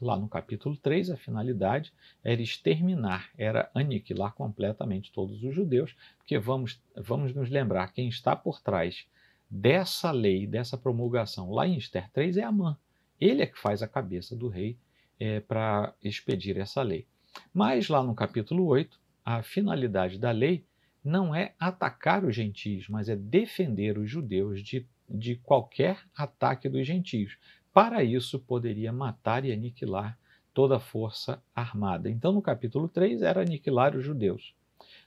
Lá 0.00 0.18
no 0.18 0.28
capítulo 0.28 0.76
3, 0.76 1.10
a 1.10 1.16
finalidade 1.16 1.92
era 2.24 2.40
exterminar, 2.42 3.30
era 3.38 3.70
aniquilar 3.74 4.32
completamente 4.32 5.12
todos 5.12 5.44
os 5.44 5.54
judeus, 5.54 5.94
porque 6.16 6.38
vamos, 6.38 6.82
vamos 6.96 7.32
nos 7.32 7.48
lembrar, 7.48 7.92
quem 7.92 8.08
está 8.08 8.34
por 8.34 8.60
trás 8.60 9.06
dessa 9.50 10.12
lei, 10.12 10.46
dessa 10.46 10.78
promulgação, 10.78 11.50
lá 11.50 11.66
em 11.66 11.76
Esther 11.76 12.08
3, 12.12 12.36
é 12.36 12.44
Amã. 12.44 12.78
Ele 13.20 13.42
é 13.42 13.46
que 13.46 13.58
faz 13.58 13.82
a 13.82 13.88
cabeça 13.88 14.36
do 14.36 14.48
rei 14.48 14.78
é, 15.18 15.40
para 15.40 15.92
expedir 16.02 16.56
essa 16.56 16.80
lei. 16.82 17.06
Mas 17.52 17.88
lá 17.88 18.02
no 18.02 18.14
capítulo 18.14 18.64
8, 18.66 18.98
a 19.24 19.42
finalidade 19.42 20.18
da 20.18 20.30
lei 20.30 20.64
não 21.04 21.34
é 21.34 21.54
atacar 21.58 22.24
os 22.24 22.34
gentios, 22.34 22.88
mas 22.88 23.08
é 23.08 23.16
defender 23.16 23.98
os 23.98 24.08
judeus 24.08 24.62
de, 24.62 24.86
de 25.08 25.36
qualquer 25.36 25.98
ataque 26.14 26.68
dos 26.68 26.86
gentios. 26.86 27.36
Para 27.72 28.04
isso, 28.04 28.38
poderia 28.38 28.92
matar 28.92 29.44
e 29.44 29.52
aniquilar 29.52 30.18
toda 30.54 30.76
a 30.76 30.80
força 30.80 31.42
armada. 31.54 32.10
Então, 32.10 32.32
no 32.32 32.42
capítulo 32.42 32.88
3 32.88 33.22
era 33.22 33.42
aniquilar 33.42 33.96
os 33.96 34.04
judeus. 34.04 34.54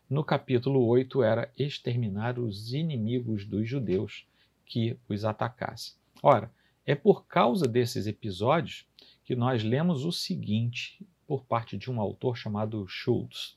No 0.10 0.24
capítulo 0.24 0.86
8 0.86 1.24
era 1.24 1.52
exterminar 1.58 2.40
os 2.40 2.74
inimigos 2.74 3.46
dos 3.46 3.68
judeus 3.68 4.26
que 4.74 4.98
os 5.08 5.24
atacassem. 5.24 5.94
Ora, 6.20 6.52
é 6.84 6.96
por 6.96 7.28
causa 7.28 7.68
desses 7.68 8.08
episódios 8.08 8.88
que 9.24 9.36
nós 9.36 9.62
lemos 9.62 10.04
o 10.04 10.12
seguinte 10.12 11.08
por 11.28 11.46
parte 11.46 11.78
de 11.78 11.92
um 11.92 12.02
autor 12.02 12.36
chamado 12.36 12.84
Schultz. 12.88 13.56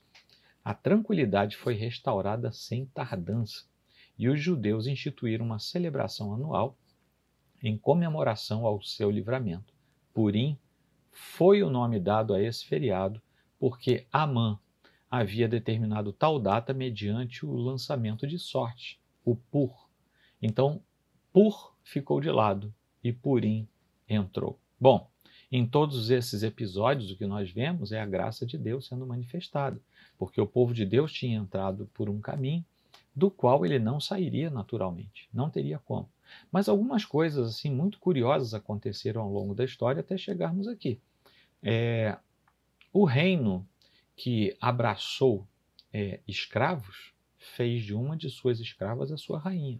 A 0.63 0.75
tranquilidade 0.75 1.57
foi 1.57 1.73
restaurada 1.73 2.51
sem 2.51 2.85
tardança, 2.85 3.65
e 4.15 4.29
os 4.29 4.39
judeus 4.39 4.85
instituíram 4.85 5.43
uma 5.43 5.57
celebração 5.57 6.35
anual 6.35 6.77
em 7.63 7.75
comemoração 7.75 8.63
ao 8.63 8.83
seu 8.83 9.09
livramento. 9.09 9.73
Purim 10.13 10.55
foi 11.11 11.63
o 11.63 11.69
nome 11.71 11.99
dado 11.99 12.31
a 12.31 12.39
esse 12.39 12.63
feriado 12.63 13.19
porque 13.57 14.05
Amã 14.11 14.59
havia 15.09 15.47
determinado 15.47 16.13
tal 16.13 16.39
data 16.39 16.75
mediante 16.75 17.43
o 17.43 17.55
lançamento 17.55 18.27
de 18.27 18.37
sorte, 18.37 19.01
o 19.25 19.35
Pur. 19.35 19.89
Então, 20.39 20.83
Pur 21.37 21.75
ficou 21.83 22.19
de 22.19 22.31
lado 22.31 22.73
e 23.03 23.13
Purim 23.13 23.67
entrou. 24.09 24.57
Bom, 24.79 25.07
em 25.51 25.67
todos 25.67 26.09
esses 26.09 26.41
episódios, 26.41 27.11
o 27.11 27.15
que 27.15 27.27
nós 27.27 27.51
vemos 27.51 27.91
é 27.91 28.01
a 28.01 28.07
graça 28.07 28.43
de 28.43 28.57
Deus 28.57 28.87
sendo 28.87 29.05
manifestada 29.05 29.79
porque 30.17 30.41
o 30.41 30.47
povo 30.47 30.73
de 30.73 30.83
Deus 30.83 31.13
tinha 31.13 31.37
entrado 31.37 31.87
por 31.93 32.09
um 32.09 32.19
caminho 32.19 32.65
do 33.15 33.29
qual 33.29 33.63
ele 33.63 33.77
não 33.77 33.99
sairia 33.99 34.49
naturalmente, 34.49 35.29
não 35.31 35.47
teria 35.47 35.77
como. 35.77 36.09
Mas 36.51 36.67
algumas 36.67 37.05
coisas 37.05 37.47
assim 37.47 37.69
muito 37.69 37.99
curiosas 37.99 38.55
aconteceram 38.55 39.21
ao 39.21 39.31
longo 39.31 39.53
da 39.53 39.63
história 39.63 39.99
até 39.99 40.17
chegarmos 40.17 40.67
aqui. 40.67 40.99
É, 41.61 42.17
o 42.91 43.05
reino 43.05 43.63
que 44.15 44.57
abraçou 44.59 45.47
é, 45.93 46.19
escravos 46.27 47.13
fez 47.37 47.83
de 47.83 47.93
uma 47.93 48.17
de 48.17 48.27
suas 48.27 48.59
escravas 48.59 49.11
a 49.11 49.17
sua 49.17 49.37
rainha. 49.37 49.79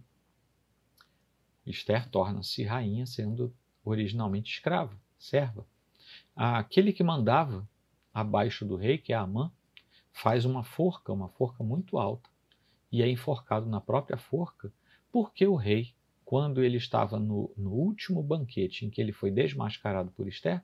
Esther 1.70 2.08
torna-se 2.08 2.64
rainha 2.64 3.06
sendo 3.06 3.54
originalmente 3.84 4.52
escrava, 4.52 4.96
serva. 5.18 5.66
Aquele 6.34 6.92
que 6.92 7.02
mandava 7.02 7.68
abaixo 8.12 8.64
do 8.64 8.76
rei, 8.76 8.98
que 8.98 9.12
é 9.12 9.16
Amã, 9.16 9.50
faz 10.12 10.44
uma 10.44 10.64
forca, 10.64 11.12
uma 11.12 11.28
forca 11.28 11.62
muito 11.62 11.98
alta, 11.98 12.28
e 12.90 13.02
é 13.02 13.08
enforcado 13.08 13.68
na 13.68 13.80
própria 13.80 14.16
forca, 14.16 14.72
porque 15.12 15.46
o 15.46 15.54
rei, 15.54 15.94
quando 16.24 16.62
ele 16.62 16.76
estava 16.76 17.18
no, 17.18 17.50
no 17.56 17.70
último 17.70 18.22
banquete 18.22 18.84
em 18.84 18.90
que 18.90 19.00
ele 19.00 19.12
foi 19.12 19.30
desmascarado 19.30 20.10
por 20.10 20.26
Esther, 20.26 20.62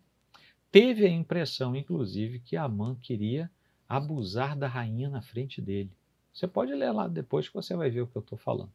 teve 0.70 1.06
a 1.06 1.10
impressão, 1.10 1.76
inclusive, 1.76 2.40
que 2.40 2.56
Amã 2.56 2.96
queria 3.00 3.50
abusar 3.88 4.56
da 4.56 4.66
rainha 4.66 5.08
na 5.08 5.22
frente 5.22 5.60
dele. 5.60 5.90
Você 6.32 6.48
pode 6.48 6.74
ler 6.74 6.90
lá 6.90 7.06
depois 7.06 7.48
que 7.48 7.54
você 7.54 7.76
vai 7.76 7.90
ver 7.90 8.00
o 8.00 8.06
que 8.06 8.16
eu 8.16 8.20
estou 8.20 8.36
falando. 8.36 8.72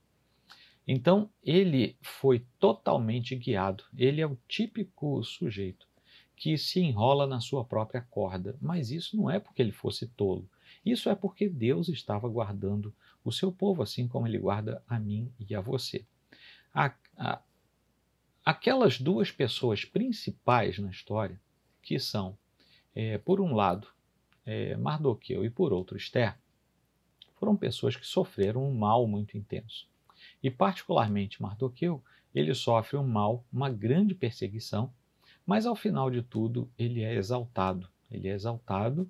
Então, 0.91 1.30
ele 1.43 1.95
foi 2.02 2.43
totalmente 2.58 3.36
guiado. 3.36 3.84
Ele 3.95 4.21
é 4.21 4.25
o 4.25 4.39
típico 4.47 5.23
sujeito 5.23 5.88
que 6.36 6.58
se 6.58 6.80
enrola 6.80 7.28
na 7.28 7.39
sua 7.39 7.63
própria 7.63 8.02
corda. 8.02 8.58
Mas 8.60 8.89
isso 8.89 9.15
não 9.15 9.30
é 9.30 9.39
porque 9.39 9.62
ele 9.62 9.71
fosse 9.71 10.08
tolo. 10.08 10.49
Isso 10.84 11.08
é 11.08 11.13
porque 11.13 11.47
Deus 11.47 11.89
estava 11.89 12.28
guardando 12.28 12.91
o 13.23 13.32
seu 13.32 13.52
povo, 13.52 13.84
assim 13.84 14.08
como 14.08 14.25
ele 14.25 14.39
guarda 14.39 14.84
a 14.88 14.99
mim 14.99 15.32
e 15.39 15.54
a 15.54 15.62
você. 15.62 16.04
A, 16.73 16.91
a, 17.15 17.39
aquelas 18.43 18.99
duas 18.99 19.32
pessoas 19.32 19.86
principais 19.86 20.80
na 20.80 20.89
história, 20.89 21.39
que 21.84 21.99
são, 21.99 22.36
é, 22.95 23.19
por 23.19 23.39
um 23.39 23.54
lado, 23.54 23.88
é, 24.43 24.75
Mardoqueu 24.75 25.45
e 25.45 25.52
por 25.52 25.71
outro, 25.71 25.95
Esther, 25.95 26.36
foram 27.36 27.56
pessoas 27.56 27.95
que 27.95 28.08
sofreram 28.08 28.67
um 28.67 28.73
mal 28.73 29.08
muito 29.08 29.38
intenso. 29.38 29.88
E, 30.41 30.49
particularmente, 30.49 31.41
Mardoqueu, 31.41 32.04
ele 32.34 32.54
sofre 32.54 32.97
um 32.97 33.08
mal, 33.08 33.45
uma 33.52 33.69
grande 33.69 34.13
perseguição, 34.15 34.93
mas 35.45 35.65
ao 35.65 35.75
final 35.75 36.10
de 36.10 36.21
tudo 36.21 36.69
ele 36.78 37.02
é 37.02 37.15
exaltado. 37.15 37.89
Ele 38.10 38.28
é 38.28 38.34
exaltado 38.34 39.10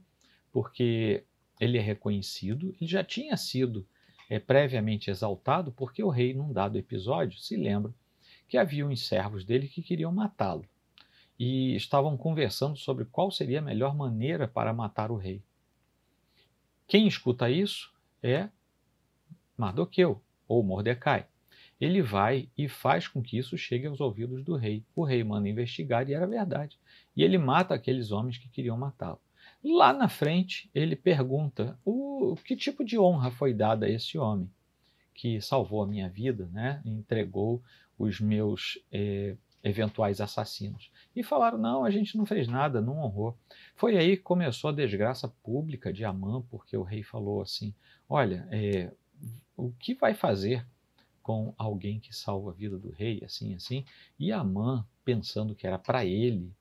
porque 0.52 1.24
ele 1.60 1.78
é 1.78 1.82
reconhecido, 1.82 2.74
ele 2.80 2.90
já 2.90 3.04
tinha 3.04 3.36
sido 3.36 3.86
é, 4.30 4.40
previamente 4.40 5.10
exaltado, 5.10 5.72
porque 5.72 6.02
o 6.04 6.10
rei, 6.10 6.34
num 6.34 6.52
dado 6.52 6.78
episódio, 6.78 7.40
se 7.40 7.58
lembra 7.58 7.94
que 8.48 8.58
havia 8.58 8.86
uns 8.86 9.06
servos 9.06 9.44
dele 9.44 9.68
que 9.68 9.82
queriam 9.82 10.12
matá-lo 10.12 10.66
e 11.38 11.76
estavam 11.76 12.18
conversando 12.18 12.78
sobre 12.78 13.06
qual 13.06 13.32
seria 13.32 13.60
a 13.60 13.62
melhor 13.62 13.96
maneira 13.96 14.48
para 14.48 14.74
matar 14.74 15.12
o 15.12 15.18
rei. 15.18 15.42
Quem 16.88 17.08
escuta 17.08 17.50
isso 17.50 17.94
é 18.24 18.50
Mardoqueu 19.58 20.22
ou 20.50 20.62
Mordecai. 20.62 21.26
Ele 21.80 22.02
vai 22.02 22.50
e 22.58 22.68
faz 22.68 23.08
com 23.08 23.22
que 23.22 23.38
isso 23.38 23.58
chegue 23.58 23.88
aos 23.88 24.02
ouvidos 24.02 24.44
do 24.44 24.58
rei. 24.58 24.84
O 24.94 25.06
rei 25.06 25.24
manda 25.24 25.48
investigar 25.48 26.10
e 26.10 26.14
era 26.14 26.28
verdade. 26.28 26.78
E 27.16 27.24
ele 27.24 27.38
mata 27.38 27.74
aqueles 27.74 28.12
homens 28.12 28.38
que 28.38 28.50
queriam 28.50 28.78
matá-lo. 28.78 29.22
Lá 29.64 29.94
na 29.94 30.10
frente, 30.10 30.70
ele 30.76 30.96
pergunta 30.96 31.80
o 31.86 32.36
que 32.44 32.56
tipo 32.56 32.84
de 32.84 33.00
honra 33.00 33.32
foi 33.32 33.54
dada 33.54 33.86
a 33.86 33.90
esse 33.90 34.18
homem 34.18 34.50
que 35.14 35.42
salvou 35.42 35.84
a 35.84 35.88
minha 35.88 36.10
vida, 36.10 36.50
né? 36.52 36.82
entregou 36.86 37.62
os 37.98 38.22
meus 38.22 38.80
é, 38.92 39.36
eventuais 39.62 40.22
assassinos. 40.22 40.92
E 41.14 41.24
falaram: 41.24 41.58
não, 41.58 41.84
a 41.84 41.92
gente 41.92 42.18
não 42.18 42.26
fez 42.26 42.48
nada, 42.48 42.82
não 42.82 43.04
honrou. 43.04 43.38
Foi 43.76 43.98
aí 43.98 44.16
que 44.16 44.24
começou 44.24 44.70
a 44.70 44.74
desgraça 44.74 45.28
pública 45.44 45.92
de 45.92 46.06
Amã, 46.06 46.42
porque 46.50 46.76
o 46.76 46.84
rei 46.84 47.04
falou 47.04 47.42
assim: 47.42 47.74
olha, 48.08 48.48
é, 48.50 48.92
o 49.56 49.72
que 49.72 49.94
vai 49.94 50.14
fazer 50.14 50.66
com 51.22 51.54
alguém 51.58 52.00
que 52.00 52.16
salva 52.16 52.52
a 52.52 52.54
vida 52.54 52.78
do 52.78 52.90
rei, 52.90 53.22
assim, 53.24 53.54
assim? 53.54 53.86
E 54.18 54.32
Amã, 54.32 54.86
pensando 55.06 55.54
que 55.54 55.68
era 55.68 55.78
para 55.78 56.06
ele, 56.06 56.52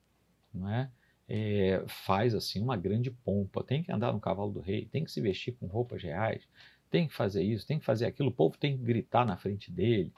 não 0.53 0.68
é? 0.68 0.90
É, 1.31 1.85
faz 1.87 2.35
assim 2.35 2.61
uma 2.61 2.77
grande 2.77 3.11
pompa, 3.11 3.62
tem 3.62 3.83
que 3.83 3.92
andar 3.92 4.12
no 4.12 4.21
cavalo 4.21 4.51
do 4.51 4.61
rei, 4.61 4.87
tem 4.87 5.05
que 5.05 5.11
se 5.11 5.21
vestir 5.21 5.53
com 5.53 5.66
roupas 5.66 6.03
reais, 6.03 6.49
tem 6.90 7.07
que 7.07 7.14
fazer 7.14 7.42
isso, 7.42 7.66
tem 7.66 7.79
que 7.79 7.85
fazer 7.85 8.07
aquilo, 8.07 8.31
o 8.31 8.35
povo 8.35 8.57
tem 8.57 8.77
que 8.77 8.83
gritar 8.83 9.27
na 9.27 9.37
frente 9.37 9.71
dele. 9.71 10.12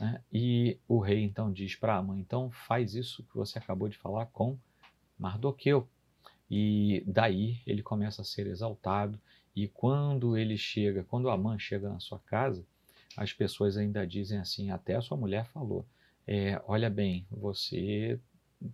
Né? 0.00 0.20
E 0.32 0.78
o 0.88 0.98
rei 0.98 1.22
então 1.22 1.52
diz 1.52 1.76
para 1.76 1.96
Amã, 1.96 2.18
então 2.18 2.50
faz 2.50 2.94
isso 2.94 3.22
que 3.24 3.36
você 3.36 3.58
acabou 3.58 3.88
de 3.88 3.98
falar 3.98 4.26
com 4.26 4.58
Mardoqueu. 5.18 5.88
E 6.50 7.02
daí 7.06 7.60
ele 7.66 7.82
começa 7.82 8.22
a 8.22 8.24
ser 8.24 8.46
exaltado, 8.46 9.18
e 9.54 9.68
quando 9.68 10.36
ele 10.36 10.56
chega, 10.56 11.04
quando 11.04 11.30
Amã 11.30 11.58
chega 11.58 11.88
na 11.88 12.00
sua 12.00 12.18
casa, 12.20 12.64
as 13.16 13.32
pessoas 13.32 13.76
ainda 13.76 14.06
dizem 14.06 14.38
assim, 14.38 14.70
até 14.70 14.96
a 14.96 15.00
sua 15.00 15.16
mulher 15.16 15.46
falou, 15.46 15.86
é, 16.26 16.60
olha 16.66 16.90
bem, 16.90 17.26
você 17.30 18.18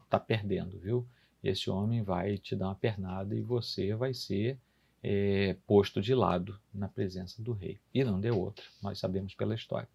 está 0.05 0.19
perdendo, 0.19 0.79
viu? 0.79 1.07
Esse 1.43 1.69
homem 1.71 2.03
vai 2.03 2.39
te 2.39 2.55
dar 2.55 2.69
uma 2.69 2.75
pernada 2.75 3.35
e 3.35 3.41
você 3.41 3.95
vai 3.95 4.15
ser 4.15 4.59
é, 5.03 5.57
posto 5.67 6.01
de 6.01 6.15
lado 6.15 6.59
na 6.73 6.89
presença 6.89 7.43
do 7.43 7.53
rei. 7.53 7.79
E 7.93 8.05
não 8.05 8.21
deu 8.21 8.39
outra, 8.39 8.65
nós 8.83 8.99
sabemos 8.99 9.35
pela 9.35 9.55
história. 9.55 9.89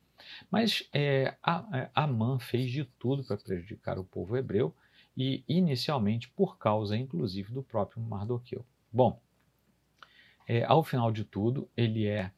Mas 0.49 0.87
é, 0.93 1.35
é 1.73 1.89
Amã 1.93 2.39
fez 2.39 2.71
de 2.71 2.85
tudo 2.99 3.23
para 3.23 3.37
prejudicar 3.37 3.97
o 3.97 4.03
povo 4.03 4.37
hebreu 4.37 4.73
e 5.15 5.43
inicialmente 5.47 6.29
por 6.29 6.57
causa, 6.57 6.97
inclusive, 6.97 7.53
do 7.53 7.63
próprio 7.63 8.01
Mardoqueu. 8.01 8.65
Bom, 8.91 9.19
é, 10.47 10.63
ao 10.63 10.83
final 10.83 11.11
de 11.11 11.23
tudo, 11.23 11.67
ele 11.75 12.05
é, 12.05 12.31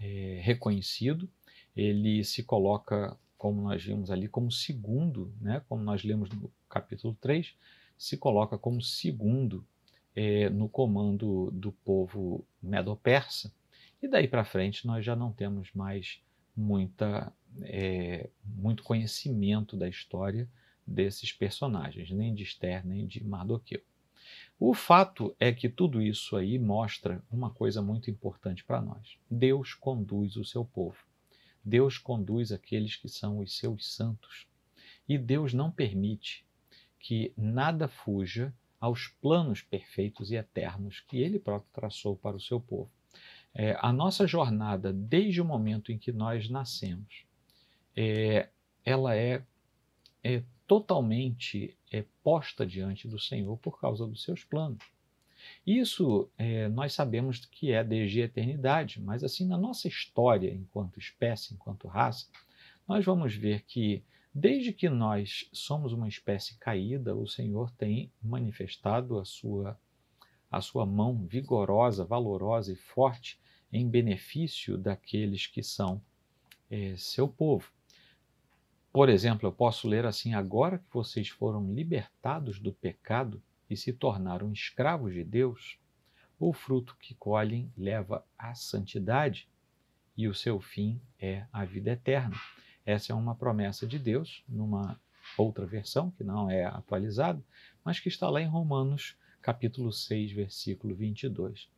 é, 0.00 0.40
reconhecido, 0.42 1.28
ele 1.76 2.24
se 2.24 2.42
coloca, 2.42 3.16
como 3.36 3.62
nós 3.62 3.82
vimos 3.82 4.10
ali, 4.10 4.28
como 4.28 4.50
segundo, 4.50 5.32
né, 5.40 5.62
como 5.68 5.82
nós 5.82 6.02
lemos 6.04 6.28
no 6.30 6.50
capítulo 6.68 7.16
3, 7.20 7.54
se 7.96 8.16
coloca 8.16 8.56
como 8.56 8.80
segundo 8.80 9.64
é, 10.14 10.48
no 10.50 10.68
comando 10.68 11.50
do 11.52 11.72
povo 11.72 12.44
medo-persa, 12.62 13.52
e 14.00 14.08
daí 14.08 14.28
para 14.28 14.44
frente 14.44 14.86
nós 14.86 15.04
já 15.04 15.16
não 15.16 15.32
temos 15.32 15.72
mais 15.72 16.20
muita, 16.56 17.32
é, 17.62 18.28
muito 18.44 18.82
conhecimento 18.82 19.76
da 19.76 19.88
história 19.88 20.48
desses 20.86 21.32
personagens, 21.32 22.10
nem 22.10 22.34
de 22.34 22.42
Esther, 22.42 22.86
nem 22.86 23.06
de 23.06 23.22
Mardoqueu. 23.22 23.82
O 24.60 24.74
fato 24.74 25.36
é 25.38 25.52
que 25.52 25.68
tudo 25.68 26.02
isso 26.02 26.36
aí 26.36 26.58
mostra 26.58 27.22
uma 27.30 27.48
coisa 27.48 27.80
muito 27.80 28.10
importante 28.10 28.64
para 28.64 28.80
nós. 28.80 29.16
Deus 29.30 29.72
conduz 29.72 30.36
o 30.36 30.44
seu 30.44 30.64
povo. 30.64 30.98
Deus 31.64 31.96
conduz 31.96 32.50
aqueles 32.50 32.96
que 32.96 33.08
são 33.08 33.38
os 33.38 33.56
seus 33.56 33.94
santos. 33.94 34.48
E 35.08 35.16
Deus 35.16 35.54
não 35.54 35.70
permite 35.70 36.44
que 36.98 37.32
nada 37.36 37.86
fuja 37.86 38.52
aos 38.80 39.06
planos 39.20 39.62
perfeitos 39.62 40.32
e 40.32 40.34
eternos 40.34 41.00
que 41.00 41.18
ele 41.18 41.38
próprio 41.38 41.70
traçou 41.72 42.16
para 42.16 42.36
o 42.36 42.40
seu 42.40 42.60
povo. 42.60 42.90
É, 43.54 43.76
a 43.80 43.92
nossa 43.92 44.26
jornada, 44.26 44.92
desde 44.92 45.40
o 45.40 45.44
momento 45.44 45.92
em 45.92 45.98
que 45.98 46.10
nós 46.10 46.48
nascemos, 46.48 47.24
é, 47.96 48.48
ela 48.84 49.16
é, 49.16 49.44
é 50.22 50.42
totalmente 50.68 51.76
é, 51.90 52.04
posta 52.22 52.64
diante 52.64 53.08
do 53.08 53.18
Senhor 53.18 53.56
por 53.56 53.80
causa 53.80 54.06
dos 54.06 54.22
seus 54.22 54.44
planos. 54.44 54.84
Isso 55.66 56.30
é, 56.36 56.68
nós 56.68 56.92
sabemos 56.92 57.44
que 57.46 57.72
é 57.72 57.82
desde 57.82 58.20
a 58.20 58.26
eternidade, 58.26 59.00
mas 59.00 59.24
assim, 59.24 59.46
na 59.46 59.56
nossa 59.56 59.88
história, 59.88 60.52
enquanto 60.52 60.98
espécie, 60.98 61.54
enquanto 61.54 61.88
raça, 61.88 62.26
nós 62.86 63.04
vamos 63.04 63.34
ver 63.34 63.64
que 63.64 64.02
desde 64.34 64.72
que 64.72 64.88
nós 64.88 65.48
somos 65.52 65.92
uma 65.92 66.06
espécie 66.06 66.56
caída, 66.58 67.16
o 67.16 67.26
Senhor 67.26 67.70
tem 67.72 68.12
manifestado 68.22 69.18
a 69.18 69.24
sua 69.24 69.78
a 70.50 70.62
sua 70.62 70.86
mão 70.86 71.26
vigorosa, 71.26 72.06
valorosa 72.06 72.72
e 72.72 72.76
forte 72.76 73.38
em 73.70 73.86
benefício 73.86 74.78
daqueles 74.78 75.46
que 75.46 75.62
são 75.62 76.00
é, 76.70 76.96
seu 76.96 77.28
povo. 77.28 77.70
Por 78.92 79.08
exemplo, 79.08 79.46
eu 79.46 79.52
posso 79.52 79.86
ler 79.86 80.06
assim: 80.06 80.34
agora 80.34 80.78
que 80.78 80.92
vocês 80.92 81.28
foram 81.28 81.72
libertados 81.72 82.58
do 82.58 82.72
pecado 82.72 83.42
e 83.68 83.76
se 83.76 83.92
tornaram 83.92 84.52
escravos 84.52 85.12
de 85.12 85.22
Deus, 85.22 85.78
o 86.38 86.52
fruto 86.52 86.96
que 86.98 87.14
colhem 87.14 87.70
leva 87.76 88.24
à 88.38 88.54
santidade 88.54 89.48
e 90.16 90.26
o 90.26 90.34
seu 90.34 90.60
fim 90.60 91.00
é 91.18 91.46
a 91.52 91.64
vida 91.64 91.90
eterna. 91.90 92.36
Essa 92.84 93.12
é 93.12 93.14
uma 93.14 93.34
promessa 93.34 93.86
de 93.86 93.98
Deus 93.98 94.42
numa 94.48 94.98
outra 95.36 95.66
versão 95.66 96.10
que 96.12 96.24
não 96.24 96.50
é 96.50 96.64
atualizada, 96.64 97.42
mas 97.84 98.00
que 98.00 98.08
está 98.08 98.30
lá 98.30 98.40
em 98.40 98.48
Romanos 98.48 99.16
capítulo 99.42 99.92
6, 99.92 100.32
versículo 100.32 100.94
22. 100.94 101.68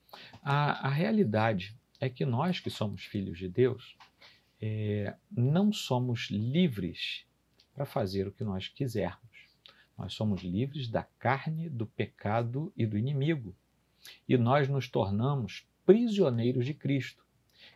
A, 0.42 0.88
a 0.88 0.90
realidade 0.90 1.76
é 2.00 2.08
que 2.08 2.24
nós 2.24 2.60
que 2.60 2.70
somos 2.70 3.04
filhos 3.04 3.38
de 3.38 3.48
Deus 3.48 3.96
é, 4.60 5.16
não 5.30 5.72
somos 5.72 6.28
livres 6.30 7.24
para 7.74 7.86
fazer 7.86 8.26
o 8.26 8.32
que 8.32 8.44
nós 8.44 8.68
quisermos. 8.68 9.48
Nós 9.96 10.12
somos 10.12 10.42
livres 10.42 10.88
da 10.88 11.02
carne, 11.02 11.68
do 11.68 11.86
pecado 11.86 12.72
e 12.76 12.86
do 12.86 12.98
inimigo. 12.98 13.54
E 14.28 14.36
nós 14.36 14.68
nos 14.68 14.88
tornamos 14.88 15.66
prisioneiros 15.84 16.64
de 16.64 16.74
Cristo. 16.74 17.24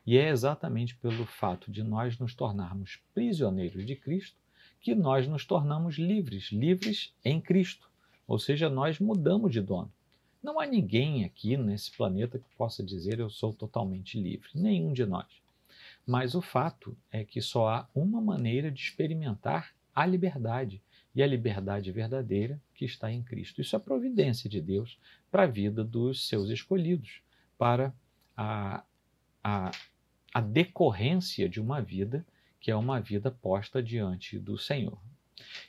E 0.07 0.16
é 0.16 0.29
exatamente 0.29 0.94
pelo 0.97 1.27
fato 1.27 1.70
de 1.70 1.83
nós 1.83 2.18
nos 2.18 2.35
tornarmos 2.35 3.01
prisioneiros 3.14 3.85
de 3.85 3.97
Cristo 3.97 4.38
que 4.81 4.94
nós 4.94 5.27
nos 5.27 5.47
tornamos 5.47 5.97
livres, 5.97 6.51
livres 6.53 7.14
em 7.25 7.40
Cristo. 7.40 7.90
Ou 8.27 8.38
seja, 8.38 8.68
nós 8.68 8.99
mudamos 8.99 9.53
de 9.53 9.61
dono. 9.61 9.92
Não 10.42 10.61
há 10.61 10.66
ninguém 10.66 11.25
aqui 11.25 11.57
nesse 11.57 11.90
planeta 11.97 12.38
que 12.38 12.57
possa 12.57 12.83
dizer 12.83 13.18
eu 13.18 13.31
sou 13.31 13.55
totalmente 13.55 14.20
livre, 14.20 14.51
nenhum 14.55 14.92
de 14.92 15.07
nós. 15.07 15.44
Mas 16.07 16.35
o 16.35 16.43
fato 16.43 16.97
é 17.11 17.25
que 17.25 17.40
só 17.40 17.69
há 17.69 17.88
uma 17.95 18.21
maneira 18.21 18.71
de 18.71 18.81
experimentar 18.81 19.75
a 19.95 20.05
liberdade, 20.05 20.83
e 21.14 21.23
a 21.23 21.27
liberdade 21.27 21.93
verdadeira 21.93 22.61
que 22.75 22.85
está 22.85 23.11
em 23.11 23.23
Cristo. 23.23 23.61
Isso 23.61 23.77
é 23.77 23.79
providência 23.79 24.51
de 24.51 24.61
Deus 24.61 24.99
para 25.31 25.45
a 25.45 25.47
vida 25.47 25.85
dos 25.85 26.27
seus 26.27 26.51
escolhidos, 26.51 27.23
para 27.57 27.95
a, 28.37 28.83
a, 29.43 29.71
a 30.33 30.40
decorrência 30.40 31.49
de 31.49 31.61
uma 31.61 31.81
vida 31.81 32.27
que 32.61 32.71
é 32.71 32.77
uma 32.77 32.99
vida 32.99 33.31
posta 33.31 33.83
diante 33.83 34.38
do 34.38 34.59
Senhor. 34.59 34.99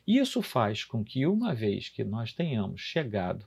Isso 0.08 0.42
faz 0.42 0.84
com 0.84 1.04
que, 1.04 1.26
uma 1.28 1.54
vez 1.54 1.90
que 1.90 2.04
nós 2.04 2.34
tenhamos 2.34 2.82
chegado 2.82 3.46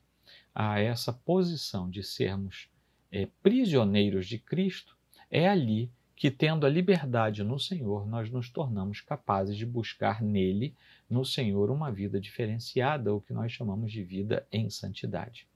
a 0.55 0.79
essa 0.79 1.13
posição 1.13 1.89
de 1.89 2.03
sermos 2.03 2.69
é, 3.11 3.27
prisioneiros 3.43 4.27
de 4.27 4.39
Cristo, 4.39 4.97
é 5.31 5.49
ali 5.49 5.91
que, 6.19 6.33
tendo 6.33 6.67
a 6.67 6.69
liberdade 6.69 7.45
no 7.45 7.61
Senhor, 7.61 8.05
nós 8.05 8.29
nos 8.29 8.51
tornamos 8.51 9.01
capazes 9.01 9.57
de 9.57 9.65
buscar 9.65 10.21
nele, 10.21 10.75
no 11.09 11.25
Senhor, 11.25 11.71
uma 11.71 11.93
vida 11.93 12.21
diferenciada, 12.21 13.15
o 13.15 13.21
que 13.21 13.33
nós 13.33 13.53
chamamos 13.53 13.93
de 13.93 14.03
vida 14.03 14.45
em 14.51 14.69
santidade. 14.69 15.47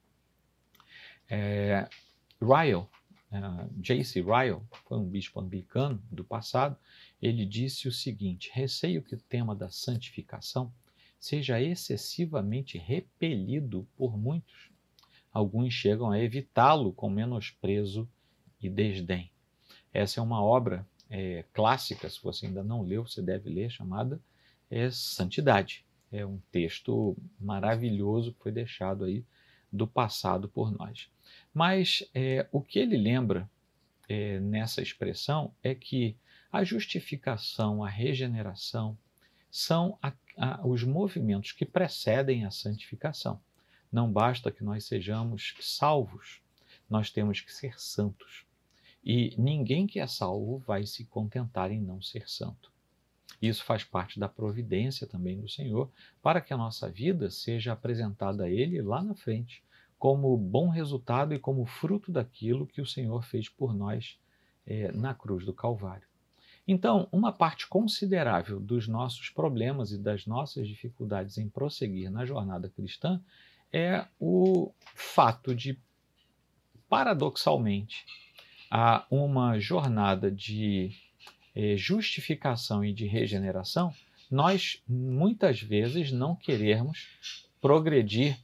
É, 1.29 1.89
Ryle, 2.41 2.77
uh, 2.77 2.89
J.C. 3.77 4.23
Ryle, 4.23 4.63
foi 4.87 4.99
um 4.99 5.05
bispo 5.05 5.41
anglicano 5.41 6.01
do 6.13 6.23
passado, 6.23 6.77
ele 7.21 7.45
disse 7.45 7.89
o 7.89 7.93
seguinte: 7.93 8.49
receio 8.55 9.03
que 9.03 9.17
o 9.17 9.21
tema 9.21 9.57
da 9.57 9.69
santificação 9.69 10.73
seja 11.19 11.61
excessivamente 11.61 12.79
repelido 12.79 13.85
por 13.97 14.17
muitos. 14.17 14.71
Alguns 15.33 15.75
chegam 15.75 16.13
a 16.13 16.21
evitá-lo 16.21 16.93
com 16.93 17.11
menosprezo 17.11 18.09
e 18.61 18.71
desdém. 18.71 19.33
Essa 19.93 20.21
é 20.21 20.23
uma 20.23 20.43
obra 20.43 20.87
é, 21.11 21.45
clássica, 21.53 22.09
se 22.09 22.23
você 22.23 22.47
ainda 22.47 22.65
não 22.65 22.83
leu, 22.83 23.07
você 23.07 23.21
deve 23.21 23.51
ler, 23.51 23.71
chamada 23.71 24.21
é, 24.71 24.91
Santidade. 24.91 25.85
É 26.11 26.25
um 26.25 26.39
texto 26.51 27.17
maravilhoso 27.39 28.33
que 28.33 28.43
foi 28.43 28.53
deixado 28.53 29.05
aí 29.05 29.25
do 29.71 29.87
passado 29.87 30.49
por 30.49 30.71
nós. 30.71 31.11
Mas 31.53 32.09
é, 32.15 32.47
o 32.51 32.61
que 32.61 32.79
ele 32.79 32.97
lembra 32.97 33.49
é, 34.09 34.39
nessa 34.41 34.83
expressão 34.83 35.55
é 35.63 35.75
que 35.75 36.17
a 36.51 36.65
justificação, 36.65 37.83
a 37.83 37.89
regeneração, 37.89 38.97
são 39.51 39.99
a, 40.03 40.13
a, 40.37 40.67
os 40.67 40.83
movimentos 40.83 41.53
que 41.53 41.65
precedem 41.65 42.45
a 42.45 42.51
santificação. 42.51 43.41
Não 43.91 44.11
basta 44.11 44.51
que 44.51 44.65
nós 44.65 44.85
sejamos 44.85 45.55
salvos, 45.61 46.41
nós 46.89 47.11
temos 47.11 47.41
que 47.41 47.53
ser 47.53 47.79
santos. 47.79 48.47
E 49.05 49.35
ninguém 49.37 49.87
que 49.87 49.99
é 49.99 50.07
salvo 50.07 50.59
vai 50.59 50.87
se 50.87 51.05
contentar 51.05 51.71
em 51.73 51.81
não 51.81 52.01
ser 52.01 52.29
santo. 52.29 52.73
Isso 53.41 53.65
faz 53.65 53.83
parte 53.83 54.21
da 54.21 54.29
providência 54.29 55.07
também 55.07 55.41
do 55.41 55.49
Senhor, 55.49 55.91
para 56.23 56.41
que 56.41 56.53
a 56.53 56.57
nossa 56.57 56.89
vida 56.89 57.29
seja 57.31 57.73
apresentada 57.73 58.45
a 58.45 58.51
Ele 58.51 58.81
lá 58.81 59.03
na 59.03 59.15
frente, 59.15 59.65
como 59.99 60.37
bom 60.37 60.69
resultado 60.69 61.35
e 61.35 61.39
como 61.39 61.65
fruto 61.67 62.13
daquilo 62.13 62.67
que 62.67 62.81
o 62.81 62.87
Senhor 62.87 63.23
fez 63.25 63.49
por 63.49 63.75
nós 63.75 64.19
é, 64.65 64.93
na 64.93 65.15
cruz 65.15 65.45
do 65.45 65.53
Calvário. 65.53 66.07
Então, 66.67 67.09
uma 67.11 67.33
parte 67.33 67.67
considerável 67.67 68.61
dos 68.61 68.87
nossos 68.87 69.29
problemas 69.31 69.91
e 69.91 69.99
das 69.99 70.27
nossas 70.27 70.69
dificuldades 70.69 71.37
em 71.39 71.49
prosseguir 71.49 72.11
na 72.11 72.25
jornada 72.25 72.69
cristã 72.69 73.21
é 73.73 74.07
o 74.21 74.73
fato 74.95 75.55
de, 75.55 75.77
paradoxalmente, 76.89 78.05
a 78.75 79.05
uma 79.11 79.59
jornada 79.59 80.31
de 80.31 80.93
eh, 81.55 81.77
justificação 81.77 82.83
e 82.83 82.91
de 82.91 83.05
regeneração, 83.05 83.93
nós 84.31 84.83
muitas 84.89 85.61
vezes 85.61 86.11
não 86.11 86.35
queremos 86.35 87.47
progredir 87.61 88.39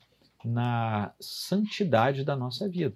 na 0.45 1.15
santidade 1.19 2.25
da 2.25 2.37
nossa 2.37 2.69
vida. 2.69 2.95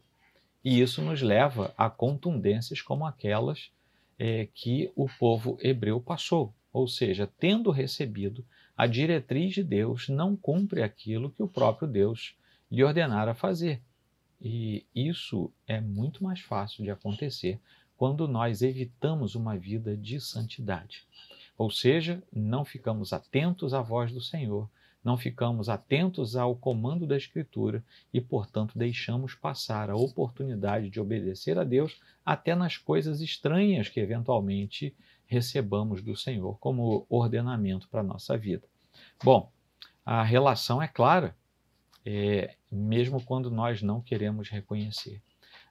E 0.62 0.78
isso 0.78 1.00
nos 1.00 1.22
leva 1.22 1.72
a 1.78 1.88
contundências 1.88 2.82
como 2.82 3.06
aquelas 3.06 3.70
eh, 4.18 4.46
que 4.52 4.92
o 4.94 5.08
povo 5.08 5.56
hebreu 5.62 6.02
passou, 6.02 6.52
ou 6.70 6.86
seja, 6.86 7.26
tendo 7.38 7.70
recebido 7.70 8.44
a 8.76 8.86
diretriz 8.86 9.54
de 9.54 9.64
Deus 9.64 10.10
não 10.10 10.36
cumpre 10.36 10.82
aquilo 10.82 11.30
que 11.30 11.42
o 11.42 11.48
próprio 11.48 11.88
Deus 11.88 12.34
lhe 12.70 12.84
ordenara 12.84 13.32
fazer. 13.32 13.80
E 14.44 14.84
isso 14.92 15.52
é 15.68 15.80
muito 15.80 16.24
mais 16.24 16.40
fácil 16.40 16.82
de 16.82 16.90
acontecer 16.90 17.60
quando 17.96 18.26
nós 18.26 18.60
evitamos 18.60 19.36
uma 19.36 19.56
vida 19.56 19.96
de 19.96 20.20
santidade. 20.20 21.06
Ou 21.56 21.70
seja, 21.70 22.20
não 22.32 22.64
ficamos 22.64 23.12
atentos 23.12 23.72
à 23.72 23.80
voz 23.80 24.10
do 24.10 24.20
Senhor, 24.20 24.68
não 25.04 25.16
ficamos 25.16 25.68
atentos 25.68 26.34
ao 26.34 26.56
comando 26.56 27.06
da 27.06 27.16
Escritura 27.16 27.84
e, 28.12 28.20
portanto, 28.20 28.76
deixamos 28.76 29.36
passar 29.36 29.88
a 29.90 29.96
oportunidade 29.96 30.90
de 30.90 30.98
obedecer 30.98 31.56
a 31.56 31.62
Deus 31.62 32.00
até 32.26 32.56
nas 32.56 32.76
coisas 32.76 33.20
estranhas 33.20 33.88
que 33.88 34.00
eventualmente 34.00 34.92
recebamos 35.24 36.02
do 36.02 36.16
Senhor 36.16 36.58
como 36.58 37.06
ordenamento 37.08 37.88
para 37.88 38.00
a 38.00 38.04
nossa 38.04 38.36
vida. 38.36 38.66
Bom, 39.22 39.48
a 40.04 40.24
relação 40.24 40.82
é 40.82 40.88
clara, 40.88 41.36
é, 42.04 42.54
mesmo 42.70 43.22
quando 43.22 43.50
nós 43.50 43.82
não 43.82 44.00
queremos 44.00 44.48
reconhecer. 44.48 45.20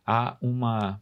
Há, 0.05 0.37
uma, 0.41 1.01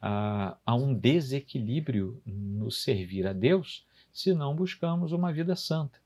há, 0.00 0.56
há 0.64 0.74
um 0.74 0.94
desequilíbrio 0.94 2.20
no 2.24 2.70
servir 2.70 3.26
a 3.26 3.32
Deus 3.32 3.86
se 4.12 4.34
não 4.34 4.54
buscamos 4.54 5.12
uma 5.12 5.32
vida 5.32 5.56
santa. 5.56 5.98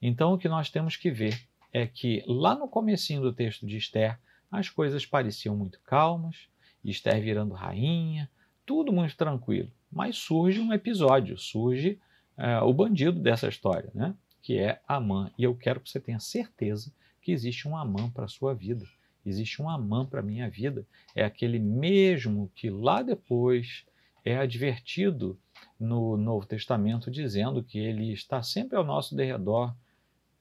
Então, 0.00 0.34
o 0.34 0.38
que 0.38 0.48
nós 0.48 0.70
temos 0.70 0.96
que 0.96 1.10
ver 1.10 1.40
é 1.72 1.86
que 1.86 2.22
lá 2.26 2.54
no 2.54 2.68
comecinho 2.68 3.20
do 3.20 3.32
texto 3.32 3.66
de 3.66 3.76
Esther, 3.76 4.18
as 4.50 4.68
coisas 4.68 5.06
pareciam 5.06 5.56
muito 5.56 5.80
calmas, 5.84 6.48
Esther 6.84 7.20
virando 7.22 7.54
rainha, 7.54 8.28
tudo 8.66 8.92
muito 8.92 9.16
tranquilo. 9.16 9.70
Mas 9.90 10.16
surge 10.16 10.60
um 10.60 10.72
episódio, 10.72 11.36
surge 11.38 11.98
uh, 12.36 12.64
o 12.64 12.72
bandido 12.72 13.20
dessa 13.20 13.48
história, 13.48 13.90
né? 13.94 14.14
que 14.42 14.58
é 14.58 14.80
Amã. 14.88 15.30
E 15.36 15.44
eu 15.44 15.54
quero 15.54 15.80
que 15.80 15.90
você 15.90 16.00
tenha 16.00 16.18
certeza 16.18 16.92
que 17.20 17.32
existe 17.32 17.68
um 17.68 17.76
Amã 17.76 18.10
para 18.10 18.24
a 18.24 18.28
sua 18.28 18.54
vida. 18.54 18.86
Existe 19.24 19.60
um 19.60 19.68
Amã 19.68 20.06
para 20.06 20.20
a 20.20 20.22
minha 20.22 20.48
vida. 20.48 20.86
É 21.14 21.24
aquele 21.24 21.58
mesmo 21.58 22.50
que 22.54 22.70
lá 22.70 23.02
depois 23.02 23.84
é 24.24 24.36
advertido 24.36 25.38
no 25.78 26.16
Novo 26.16 26.46
Testamento, 26.46 27.10
dizendo 27.10 27.62
que 27.62 27.78
ele 27.78 28.12
está 28.12 28.42
sempre 28.42 28.76
ao 28.76 28.84
nosso 28.84 29.14
derredor, 29.14 29.74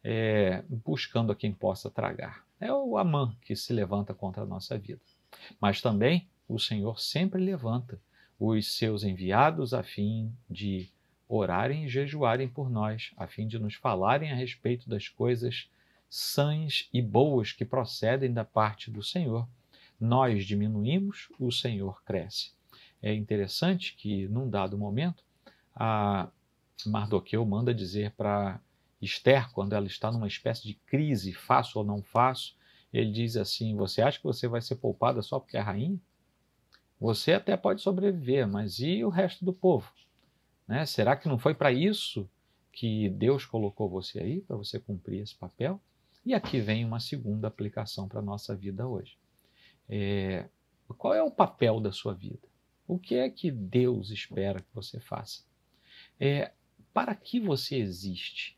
é, 0.03 0.63
buscando 0.69 1.31
a 1.31 1.35
quem 1.35 1.53
possa 1.53 1.89
tragar. 1.89 2.45
É 2.59 2.71
o 2.71 2.97
Amã 2.97 3.35
que 3.41 3.55
se 3.55 3.73
levanta 3.73 4.13
contra 4.13 4.43
a 4.43 4.45
nossa 4.45 4.77
vida. 4.77 5.01
Mas 5.59 5.81
também 5.81 6.27
o 6.47 6.59
Senhor 6.59 6.99
sempre 6.99 7.41
levanta 7.41 7.99
os 8.39 8.77
seus 8.77 9.03
enviados 9.03 9.73
a 9.73 9.83
fim 9.83 10.33
de 10.49 10.89
orarem 11.27 11.85
e 11.85 11.89
jejuarem 11.89 12.47
por 12.47 12.69
nós, 12.69 13.11
a 13.15 13.27
fim 13.27 13.47
de 13.47 13.59
nos 13.59 13.75
falarem 13.75 14.31
a 14.31 14.35
respeito 14.35 14.89
das 14.89 15.07
coisas 15.07 15.69
sãs 16.09 16.89
e 16.93 17.01
boas 17.01 17.51
que 17.51 17.63
procedem 17.63 18.33
da 18.33 18.43
parte 18.43 18.89
do 18.89 19.03
Senhor. 19.03 19.47
Nós 19.99 20.45
diminuímos, 20.45 21.29
o 21.39 21.51
Senhor 21.51 22.03
cresce. 22.03 22.51
É 23.01 23.13
interessante 23.13 23.95
que, 23.95 24.27
num 24.27 24.49
dado 24.49 24.77
momento, 24.77 25.23
a 25.75 26.29
Mardoqueu 26.85 27.45
manda 27.45 27.73
dizer 27.73 28.11
para 28.11 28.59
Esther, 29.01 29.49
quando 29.51 29.73
ela 29.73 29.87
está 29.87 30.11
numa 30.11 30.27
espécie 30.27 30.63
de 30.67 30.73
crise, 30.73 31.33
faço 31.33 31.79
ou 31.79 31.85
não 31.85 32.01
faço, 32.01 32.57
ele 32.91 33.11
diz 33.11 33.37
assim: 33.37 33.75
Você 33.75 34.01
acha 34.01 34.17
que 34.17 34.25
você 34.25 34.47
vai 34.47 34.61
ser 34.61 34.75
poupada 34.75 35.21
só 35.21 35.39
porque 35.39 35.57
é 35.57 35.61
rainha? 35.61 35.99
Você 36.99 37.33
até 37.33 37.55
pode 37.55 37.81
sobreviver, 37.81 38.47
mas 38.47 38.79
e 38.79 39.05
o 39.05 39.09
resto 39.09 39.45
do 39.45 39.53
povo? 39.53 39.89
Né? 40.67 40.85
Será 40.85 41.15
que 41.15 41.29
não 41.29 41.37
foi 41.37 41.53
para 41.53 41.71
isso 41.71 42.29
que 42.73 43.09
Deus 43.09 43.45
colocou 43.45 43.89
você 43.89 44.19
aí, 44.19 44.41
para 44.41 44.57
você 44.57 44.79
cumprir 44.79 45.21
esse 45.21 45.35
papel? 45.35 45.79
E 46.29 46.33
aqui 46.35 46.59
vem 46.59 46.85
uma 46.85 46.99
segunda 46.99 47.47
aplicação 47.47 48.07
para 48.07 48.19
a 48.19 48.21
nossa 48.21 48.55
vida 48.55 48.87
hoje. 48.87 49.17
É, 49.89 50.47
qual 50.95 51.15
é 51.15 51.23
o 51.23 51.31
papel 51.31 51.79
da 51.79 51.91
sua 51.91 52.13
vida? 52.13 52.47
O 52.87 52.99
que 52.99 53.15
é 53.15 53.27
que 53.31 53.49
Deus 53.49 54.11
espera 54.11 54.59
que 54.61 54.71
você 54.71 54.99
faça? 54.99 55.43
É, 56.19 56.51
para 56.93 57.15
que 57.15 57.39
você 57.39 57.77
existe? 57.77 58.55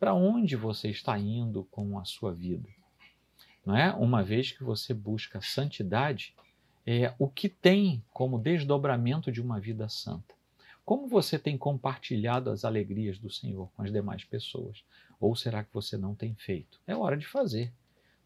Para 0.00 0.14
onde 0.14 0.56
você 0.56 0.88
está 0.88 1.18
indo 1.18 1.64
com 1.64 1.98
a 1.98 2.06
sua 2.06 2.32
vida? 2.32 2.70
Não 3.66 3.76
é? 3.76 3.92
Uma 3.92 4.22
vez 4.22 4.52
que 4.52 4.64
você 4.64 4.94
busca 4.94 5.42
santidade, 5.42 6.34
é, 6.86 7.14
o 7.18 7.28
que 7.28 7.50
tem 7.50 8.02
como 8.14 8.38
desdobramento 8.38 9.30
de 9.30 9.42
uma 9.42 9.60
vida 9.60 9.90
santa? 9.90 10.37
Como 10.88 11.06
você 11.06 11.38
tem 11.38 11.58
compartilhado 11.58 12.48
as 12.48 12.64
alegrias 12.64 13.18
do 13.18 13.28
Senhor 13.28 13.70
com 13.76 13.82
as 13.82 13.92
demais 13.92 14.24
pessoas? 14.24 14.82
Ou 15.20 15.36
será 15.36 15.62
que 15.62 15.68
você 15.70 15.98
não 15.98 16.14
tem 16.14 16.34
feito? 16.34 16.80
É 16.86 16.96
hora 16.96 17.14
de 17.14 17.26
fazer. 17.26 17.74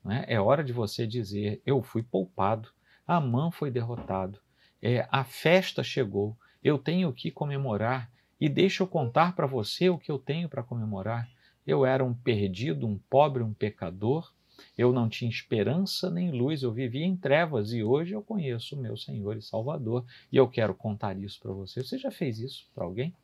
Né? 0.04 0.24
É 0.28 0.40
hora 0.40 0.62
de 0.62 0.72
você 0.72 1.04
dizer: 1.04 1.60
Eu 1.66 1.82
fui 1.82 2.04
poupado, 2.04 2.68
a 3.04 3.20
mãe 3.20 3.50
foi 3.50 3.68
derrotado, 3.68 4.38
é, 4.80 5.08
a 5.10 5.24
festa 5.24 5.82
chegou, 5.82 6.36
eu 6.62 6.78
tenho 6.78 7.12
que 7.12 7.32
comemorar 7.32 8.08
e 8.40 8.48
deixa 8.48 8.84
eu 8.84 8.86
contar 8.86 9.34
para 9.34 9.48
você 9.48 9.90
o 9.90 9.98
que 9.98 10.12
eu 10.12 10.18
tenho 10.20 10.48
para 10.48 10.62
comemorar. 10.62 11.28
Eu 11.66 11.84
era 11.84 12.04
um 12.04 12.14
perdido, 12.14 12.86
um 12.86 12.96
pobre, 12.96 13.42
um 13.42 13.52
pecador, 13.52 14.32
eu 14.76 14.92
não 14.92 15.08
tinha 15.08 15.30
esperança 15.30 16.10
nem 16.10 16.30
luz, 16.30 16.62
eu 16.62 16.72
vivia 16.72 17.04
em 17.04 17.16
trevas 17.16 17.72
e 17.72 17.82
hoje 17.82 18.12
eu 18.12 18.22
conheço 18.22 18.74
o 18.74 18.78
meu 18.78 18.96
Senhor 18.96 19.36
e 19.36 19.42
Salvador 19.42 20.04
e 20.30 20.36
eu 20.36 20.48
quero 20.48 20.74
contar 20.74 21.16
isso 21.18 21.40
para 21.40 21.52
você. 21.52 21.82
Você 21.82 21.98
já 21.98 22.10
fez 22.10 22.38
isso 22.38 22.66
para 22.74 22.84
alguém? 22.84 23.14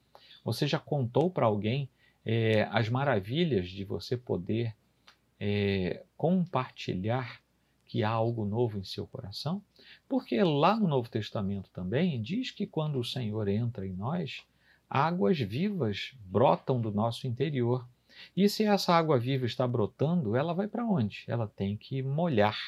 Você 0.44 0.66
já 0.66 0.78
contou 0.78 1.30
para 1.30 1.46
alguém 1.46 1.88
é, 2.24 2.68
as 2.70 2.88
maravilhas 2.88 3.68
de 3.68 3.84
você 3.84 4.16
poder 4.16 4.74
é, 5.38 6.04
compartilhar 6.16 7.40
que 7.86 8.02
há 8.02 8.10
algo 8.10 8.44
novo 8.44 8.78
em 8.78 8.84
seu 8.84 9.06
coração? 9.06 9.62
Porque 10.08 10.42
lá 10.42 10.76
no 10.76 10.86
Novo 10.86 11.08
Testamento 11.08 11.70
também 11.70 12.20
diz 12.20 12.50
que 12.50 12.66
quando 12.66 12.98
o 12.98 13.04
Senhor 13.04 13.48
entra 13.48 13.86
em 13.86 13.94
nós, 13.94 14.42
águas 14.88 15.38
vivas 15.38 16.14
brotam 16.20 16.80
do 16.80 16.90
nosso 16.90 17.26
interior 17.26 17.86
e 18.36 18.48
se 18.48 18.64
essa 18.64 18.94
água 18.94 19.18
viva 19.18 19.46
está 19.46 19.66
brotando, 19.66 20.36
ela 20.36 20.54
vai 20.54 20.68
para 20.68 20.84
onde? 20.84 21.24
Ela 21.26 21.46
tem 21.46 21.76
que 21.76 22.02
molhar 22.02 22.58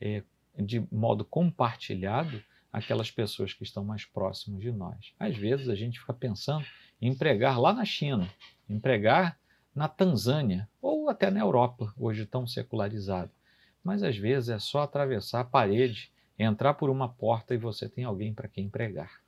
é, 0.00 0.22
de 0.58 0.86
modo 0.92 1.24
compartilhado 1.24 2.42
aquelas 2.72 3.10
pessoas 3.10 3.52
que 3.52 3.62
estão 3.62 3.84
mais 3.84 4.04
próximas 4.04 4.60
de 4.60 4.70
nós. 4.70 5.14
Às 5.18 5.36
vezes 5.36 5.68
a 5.68 5.74
gente 5.74 5.98
fica 5.98 6.12
pensando 6.12 6.64
em 7.00 7.14
pregar 7.14 7.58
lá 7.60 7.72
na 7.72 7.84
China, 7.84 8.28
em 8.68 8.78
pregar 8.78 9.38
na 9.74 9.88
Tanzânia 9.88 10.68
ou 10.80 11.08
até 11.08 11.30
na 11.30 11.40
Europa, 11.40 11.92
hoje 11.96 12.26
tão 12.26 12.46
secularizado. 12.46 13.30
Mas 13.82 14.02
às 14.02 14.16
vezes 14.16 14.48
é 14.48 14.58
só 14.58 14.82
atravessar 14.82 15.40
a 15.40 15.44
parede, 15.44 16.10
entrar 16.38 16.74
por 16.74 16.90
uma 16.90 17.08
porta 17.08 17.54
e 17.54 17.58
você 17.58 17.88
tem 17.88 18.04
alguém 18.04 18.34
para 18.34 18.48
quem 18.48 18.68
pregar. 18.68 19.20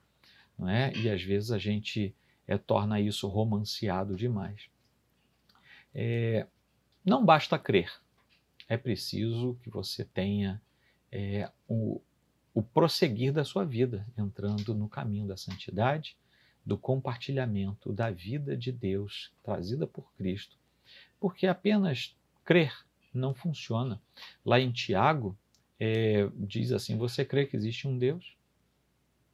Não 0.58 0.68
é? 0.68 0.92
E 0.94 1.08
às 1.08 1.22
vezes 1.22 1.50
a 1.50 1.58
gente 1.58 2.14
é, 2.46 2.58
torna 2.58 3.00
isso 3.00 3.28
romanceado 3.28 4.14
demais. 4.16 4.68
É, 5.94 6.46
não 7.04 7.24
basta 7.24 7.58
crer, 7.58 7.90
é 8.68 8.76
preciso 8.76 9.58
que 9.62 9.68
você 9.68 10.04
tenha 10.04 10.62
é, 11.10 11.50
o, 11.66 12.00
o 12.54 12.62
prosseguir 12.62 13.32
da 13.32 13.44
sua 13.44 13.64
vida, 13.64 14.06
entrando 14.16 14.74
no 14.74 14.88
caminho 14.88 15.26
da 15.26 15.36
santidade, 15.36 16.16
do 16.64 16.78
compartilhamento 16.78 17.92
da 17.92 18.10
vida 18.10 18.56
de 18.56 18.70
Deus 18.70 19.32
trazida 19.42 19.86
por 19.86 20.12
Cristo, 20.14 20.56
porque 21.18 21.46
apenas 21.46 22.16
crer 22.44 22.72
não 23.12 23.34
funciona. 23.34 24.00
Lá 24.44 24.60
em 24.60 24.70
Tiago, 24.70 25.36
é, 25.78 26.28
diz 26.36 26.70
assim: 26.70 26.96
Você 26.96 27.24
crê 27.24 27.46
que 27.46 27.56
existe 27.56 27.88
um 27.88 27.98
Deus? 27.98 28.36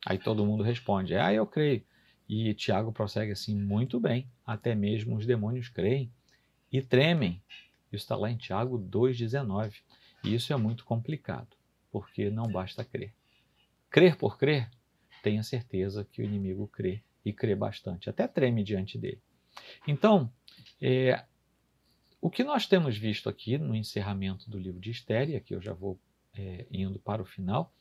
Aí 0.06 0.18
todo 0.18 0.46
mundo 0.46 0.62
responde: 0.62 1.14
Ah, 1.14 1.32
eu 1.32 1.46
creio. 1.46 1.84
E 2.28 2.54
Tiago 2.54 2.92
prossegue 2.92 3.32
assim: 3.32 3.54
muito 3.54 4.00
bem, 4.00 4.30
até 4.46 4.74
mesmo 4.74 5.16
os 5.16 5.26
demônios 5.26 5.68
creem 5.68 6.10
e 6.72 6.82
tremem. 6.82 7.42
Isso 7.92 8.04
está 8.04 8.16
lá 8.16 8.30
em 8.30 8.36
Tiago 8.36 8.78
2,19. 8.78 9.74
E 10.24 10.34
isso 10.34 10.52
é 10.52 10.56
muito 10.56 10.84
complicado, 10.84 11.56
porque 11.90 12.30
não 12.30 12.48
basta 12.48 12.84
crer. 12.84 13.12
Crer 13.90 14.16
por 14.16 14.36
crer, 14.38 14.70
tenha 15.22 15.42
certeza 15.42 16.04
que 16.04 16.20
o 16.20 16.24
inimigo 16.24 16.66
crê 16.68 17.02
e 17.24 17.32
crê 17.32 17.54
bastante, 17.54 18.10
até 18.10 18.26
treme 18.26 18.62
diante 18.62 18.98
dele. 18.98 19.20
Então, 19.86 20.30
é, 20.80 21.24
o 22.20 22.30
que 22.30 22.44
nós 22.44 22.66
temos 22.66 22.96
visto 22.96 23.28
aqui 23.28 23.56
no 23.56 23.74
encerramento 23.74 24.50
do 24.50 24.58
livro 24.58 24.80
de 24.80 24.90
Esther, 24.90 25.30
e 25.30 25.36
aqui 25.36 25.54
eu 25.54 25.60
já 25.60 25.72
vou 25.72 25.98
é, 26.34 26.66
indo 26.70 26.98
para 26.98 27.22
o 27.22 27.26
final, 27.26 27.72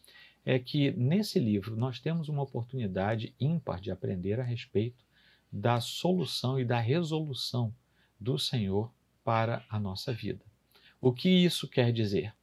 é 0.46 0.60
que 0.60 0.92
nesse 0.92 1.40
livro 1.40 1.76
nós 1.76 2.00
temos 2.00 2.30
uma 2.30 2.44
oportunidade 2.44 3.34
ímpar 3.40 3.82
de 3.82 3.90
aprender 3.90 4.40
a 4.40 4.44
respeito 4.44 5.04
da 5.52 5.82
solução 5.82 6.60
e 6.60 6.66
da 6.66 6.80
resolução 6.80 7.74
do 8.20 8.38
Senhor 8.38 8.92
para 9.24 9.66
a 9.70 9.80
nossa 9.80 10.14
vida. 10.14 10.44
O 11.02 11.12
que 11.12 11.30
isso 11.30 11.68
quer 11.68 11.92
dizer? 11.92 12.34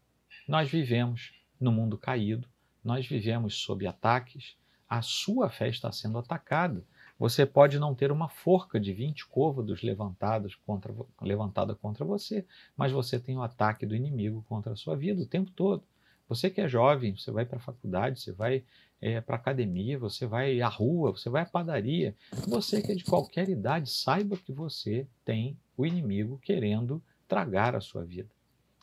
Nós 0.46 0.70
vivemos 0.70 1.32
no 1.60 1.72
mundo 1.72 1.96
caído, 1.96 2.48
nós 2.84 3.06
vivemos 3.06 3.54
sob 3.54 3.86
ataques, 3.86 4.56
a 4.88 5.00
sua 5.00 5.48
fé 5.48 5.68
está 5.68 5.90
sendo 5.90 6.18
atacada. 6.18 6.84
Você 7.18 7.46
pode 7.46 7.78
não 7.78 7.94
ter 7.94 8.10
uma 8.10 8.28
forca 8.28 8.80
de 8.80 8.92
20 8.92 9.26
côvados 9.26 9.80
levantados 9.82 10.54
contra, 10.54 10.92
levantada 11.20 11.74
contra 11.74 12.04
você, 12.04 12.44
mas 12.76 12.90
você 12.92 13.18
tem 13.18 13.36
o 13.36 13.42
ataque 13.42 13.86
do 13.86 13.94
inimigo 13.94 14.44
contra 14.48 14.72
a 14.72 14.76
sua 14.76 14.96
vida 14.96 15.22
o 15.22 15.26
tempo 15.26 15.50
todo. 15.52 15.84
Você 16.28 16.50
que 16.50 16.60
é 16.60 16.68
jovem, 16.68 17.16
você 17.16 17.30
vai 17.30 17.44
para 17.44 17.58
a 17.58 17.62
faculdade, 17.62 18.20
você 18.20 18.32
vai 18.32 18.64
é, 19.03 19.20
para 19.20 19.34
academia, 19.34 19.98
você 19.98 20.24
vai 20.24 20.61
à 20.61 20.68
rua, 20.68 21.11
você 21.11 21.28
vai 21.28 21.42
à 21.42 21.46
padaria. 21.46 22.14
Você 22.46 22.80
que 22.80 22.92
é 22.92 22.94
de 22.94 23.03
qualquer 23.03 23.48
idade, 23.48 23.90
saiba 23.90 24.36
que 24.36 24.53
você 24.53 25.09
tem 25.24 25.59
o 25.76 25.84
inimigo 25.84 26.38
querendo 26.38 27.03
tragar 27.26 27.74
a 27.74 27.80
sua 27.80 28.05
vida. 28.05 28.30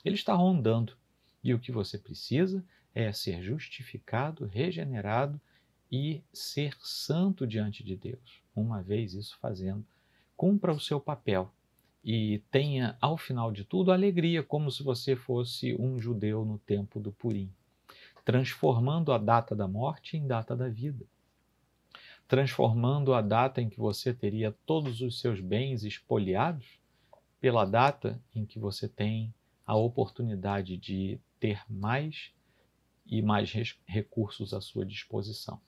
Ele 0.03 0.15
está 0.15 0.34
rondando. 0.34 0.93
E 1.41 1.53
o 1.53 1.59
que 1.59 1.72
você 1.72 1.97
precisa 1.97 2.61
é 2.93 3.13
ser 3.13 3.41
justificado, 3.41 4.45
regenerado 4.45 5.39
e 5.89 6.22
ser 6.34 6.76
santo 6.82 7.47
diante 7.47 7.82
de 7.82 7.95
Deus. 7.95 8.43
Uma 8.53 8.82
vez 8.82 9.13
isso 9.13 9.38
fazendo, 9.39 9.86
cumpra 10.36 10.74
o 10.74 10.82
seu 10.82 10.99
papel 10.99 11.49
e 12.03 12.41
tenha, 12.51 12.97
ao 12.99 13.17
final 13.17 13.53
de 13.53 13.63
tudo, 13.63 13.89
alegria, 13.89 14.43
como 14.43 14.70
se 14.70 14.84
você 14.84 15.15
fosse 15.15 15.76
um 15.80 15.97
judeu 15.97 16.43
no 16.43 16.57
tempo 16.59 16.99
do 16.99 17.11
Purim, 17.11 17.49
transformando 18.30 19.11
a 19.11 19.17
data 19.17 19.55
da 19.55 19.67
morte 19.67 20.15
em 20.15 20.27
data 20.27 20.55
da 20.55 20.69
vida, 20.69 21.03
transformando 22.27 23.11
a 23.15 23.23
data 23.23 23.59
em 23.59 23.67
que 23.67 23.80
você 23.80 24.13
teria 24.13 24.55
todos 24.67 25.01
os 25.01 25.19
seus 25.19 25.41
bens 25.41 25.84
espoliados 25.84 26.80
pela 27.41 27.65
data 27.65 28.21
em 28.36 28.45
que 28.45 28.59
você 28.59 28.88
tem 28.88 29.34
a 29.65 29.75
oportunidade 29.75 30.77
de 30.77 31.19
ter 31.39 31.63
mais 31.67 32.32
e 33.03 33.19
mais 33.19 33.51
recursos 33.84 34.53
à 34.53 34.61
sua 34.61 34.86
disposição. 34.86 35.59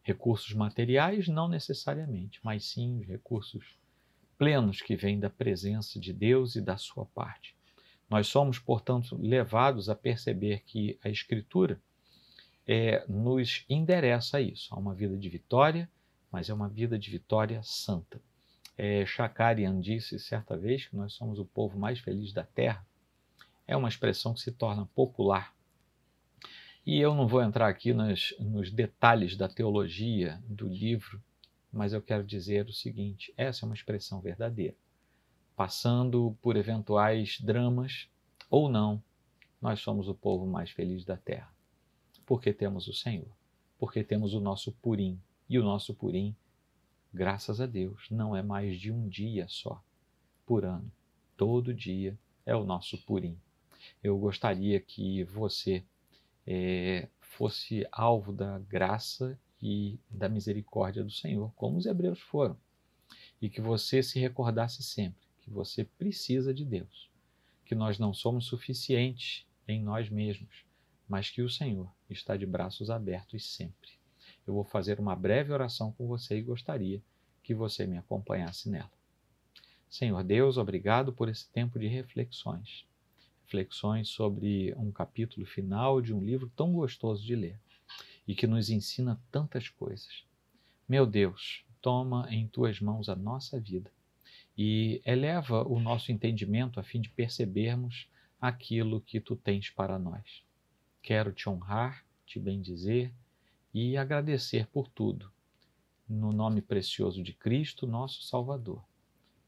Recursos 0.00 0.54
materiais, 0.54 1.26
não 1.26 1.48
necessariamente, 1.48 2.38
mas 2.44 2.66
sim 2.66 3.02
recursos 3.02 3.76
plenos 4.38 4.80
que 4.80 4.94
vêm 4.94 5.18
da 5.18 5.28
presença 5.28 5.98
de 5.98 6.12
Deus 6.12 6.54
e 6.54 6.60
da 6.60 6.76
sua 6.76 7.04
parte. 7.06 7.56
Nós 8.10 8.26
somos, 8.26 8.58
portanto, 8.58 9.16
levados 9.16 9.88
a 9.88 9.94
perceber 9.94 10.62
que 10.66 10.98
a 11.02 11.08
Escritura 11.08 11.80
é, 12.66 13.04
nos 13.08 13.64
endereça 13.68 14.38
a 14.38 14.40
isso, 14.40 14.74
a 14.74 14.78
uma 14.78 14.94
vida 14.94 15.16
de 15.16 15.28
vitória, 15.28 15.88
mas 16.30 16.50
é 16.50 16.54
uma 16.54 16.68
vida 16.68 16.98
de 16.98 17.10
vitória 17.10 17.62
santa. 17.62 18.20
É, 18.76 19.06
Shakarian 19.06 19.80
disse 19.80 20.18
certa 20.18 20.56
vez 20.56 20.86
que 20.86 20.96
nós 20.96 21.12
somos 21.12 21.38
o 21.38 21.44
povo 21.44 21.78
mais 21.78 22.00
feliz 22.00 22.32
da 22.32 22.44
terra. 22.44 22.84
É 23.66 23.76
uma 23.76 23.88
expressão 23.88 24.34
que 24.34 24.40
se 24.40 24.50
torna 24.50 24.86
popular 24.86 25.54
e 26.84 26.98
eu 26.98 27.14
não 27.14 27.28
vou 27.28 27.42
entrar 27.42 27.68
aqui 27.68 27.92
nos 27.92 28.70
detalhes 28.72 29.36
da 29.36 29.48
teologia 29.48 30.42
do 30.48 30.66
livro, 30.66 31.22
mas 31.72 31.92
eu 31.92 32.00
quero 32.00 32.24
dizer 32.24 32.66
o 32.66 32.72
seguinte: 32.72 33.32
essa 33.36 33.64
é 33.64 33.66
uma 33.66 33.74
expressão 33.74 34.20
verdadeira. 34.20 34.74
Passando 35.60 36.34
por 36.40 36.56
eventuais 36.56 37.38
dramas 37.38 38.08
ou 38.48 38.66
não, 38.66 39.04
nós 39.60 39.80
somos 39.80 40.08
o 40.08 40.14
povo 40.14 40.46
mais 40.46 40.70
feliz 40.70 41.04
da 41.04 41.18
terra. 41.18 41.54
Porque 42.24 42.50
temos 42.50 42.88
o 42.88 42.94
Senhor, 42.94 43.28
porque 43.78 44.02
temos 44.02 44.32
o 44.32 44.40
nosso 44.40 44.72
Purim. 44.72 45.20
E 45.50 45.58
o 45.58 45.62
nosso 45.62 45.92
Purim, 45.94 46.34
graças 47.12 47.60
a 47.60 47.66
Deus, 47.66 48.06
não 48.10 48.34
é 48.34 48.42
mais 48.42 48.80
de 48.80 48.90
um 48.90 49.06
dia 49.06 49.46
só 49.48 49.84
por 50.46 50.64
ano. 50.64 50.90
Todo 51.36 51.74
dia 51.74 52.18
é 52.46 52.56
o 52.56 52.64
nosso 52.64 52.96
Purim. 52.96 53.38
Eu 54.02 54.16
gostaria 54.16 54.80
que 54.80 55.24
você 55.24 55.84
é, 56.46 57.06
fosse 57.20 57.86
alvo 57.92 58.32
da 58.32 58.58
graça 58.60 59.38
e 59.60 60.00
da 60.08 60.26
misericórdia 60.26 61.04
do 61.04 61.10
Senhor, 61.10 61.52
como 61.54 61.76
os 61.76 61.84
hebreus 61.84 62.18
foram. 62.18 62.56
E 63.42 63.50
que 63.50 63.60
você 63.60 64.02
se 64.02 64.18
recordasse 64.18 64.82
sempre 64.82 65.28
você 65.52 65.84
precisa 65.84 66.54
de 66.54 66.64
Deus, 66.64 67.10
que 67.64 67.74
nós 67.74 67.98
não 67.98 68.14
somos 68.14 68.46
suficientes 68.46 69.46
em 69.66 69.82
nós 69.82 70.08
mesmos, 70.08 70.64
mas 71.08 71.30
que 71.30 71.42
o 71.42 71.50
Senhor 71.50 71.90
está 72.08 72.36
de 72.36 72.46
braços 72.46 72.90
abertos 72.90 73.44
sempre. 73.54 73.90
Eu 74.46 74.54
vou 74.54 74.64
fazer 74.64 75.00
uma 75.00 75.16
breve 75.16 75.52
oração 75.52 75.92
com 75.92 76.06
você 76.06 76.38
e 76.38 76.42
gostaria 76.42 77.02
que 77.42 77.54
você 77.54 77.86
me 77.86 77.98
acompanhasse 77.98 78.68
nela. 78.68 78.90
Senhor 79.88 80.22
Deus, 80.22 80.56
obrigado 80.56 81.12
por 81.12 81.28
esse 81.28 81.50
tempo 81.50 81.78
de 81.78 81.88
reflexões 81.88 82.88
reflexões 83.50 84.08
sobre 84.08 84.72
um 84.76 84.92
capítulo 84.92 85.44
final 85.44 86.00
de 86.00 86.14
um 86.14 86.22
livro 86.22 86.48
tão 86.54 86.72
gostoso 86.72 87.26
de 87.26 87.34
ler 87.34 87.58
e 88.26 88.32
que 88.32 88.46
nos 88.46 88.70
ensina 88.70 89.20
tantas 89.28 89.68
coisas. 89.68 90.24
Meu 90.88 91.04
Deus, 91.04 91.64
toma 91.82 92.28
em 92.30 92.46
tuas 92.46 92.80
mãos 92.80 93.08
a 93.08 93.16
nossa 93.16 93.58
vida 93.58 93.90
e 94.56 95.00
eleva 95.04 95.66
o 95.66 95.80
nosso 95.80 96.12
entendimento 96.12 96.78
a 96.78 96.82
fim 96.82 97.00
de 97.00 97.08
percebermos 97.08 98.08
aquilo 98.40 99.00
que 99.00 99.20
tu 99.20 99.36
tens 99.36 99.70
para 99.70 99.98
nós. 99.98 100.42
Quero 101.02 101.32
te 101.32 101.48
honrar, 101.48 102.04
te 102.26 102.38
bendizer 102.38 103.12
e 103.72 103.96
agradecer 103.96 104.66
por 104.66 104.88
tudo. 104.88 105.30
No 106.08 106.32
nome 106.32 106.60
precioso 106.60 107.22
de 107.22 107.32
Cristo, 107.32 107.86
nosso 107.86 108.22
Salvador 108.22 108.84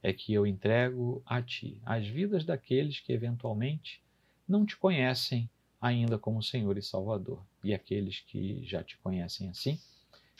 é 0.03 0.13
que 0.13 0.33
eu 0.33 0.47
entrego 0.47 1.23
a 1.25 1.41
ti 1.41 1.81
as 1.85 2.07
vidas 2.07 2.45
daqueles 2.45 2.99
que 2.99 3.13
eventualmente 3.13 4.03
não 4.49 4.67
te 4.67 4.77
conhecem 4.77 5.49
ainda 5.81 6.19
como 6.19 6.43
Senhor 6.43 6.77
e 6.77 6.83
Salvador, 6.83 7.45
e 7.63 7.75
aqueles 7.75 8.21
que 8.21 8.65
já 8.65 8.83
te 8.83 8.97
conhecem 8.99 9.49
assim, 9.49 9.79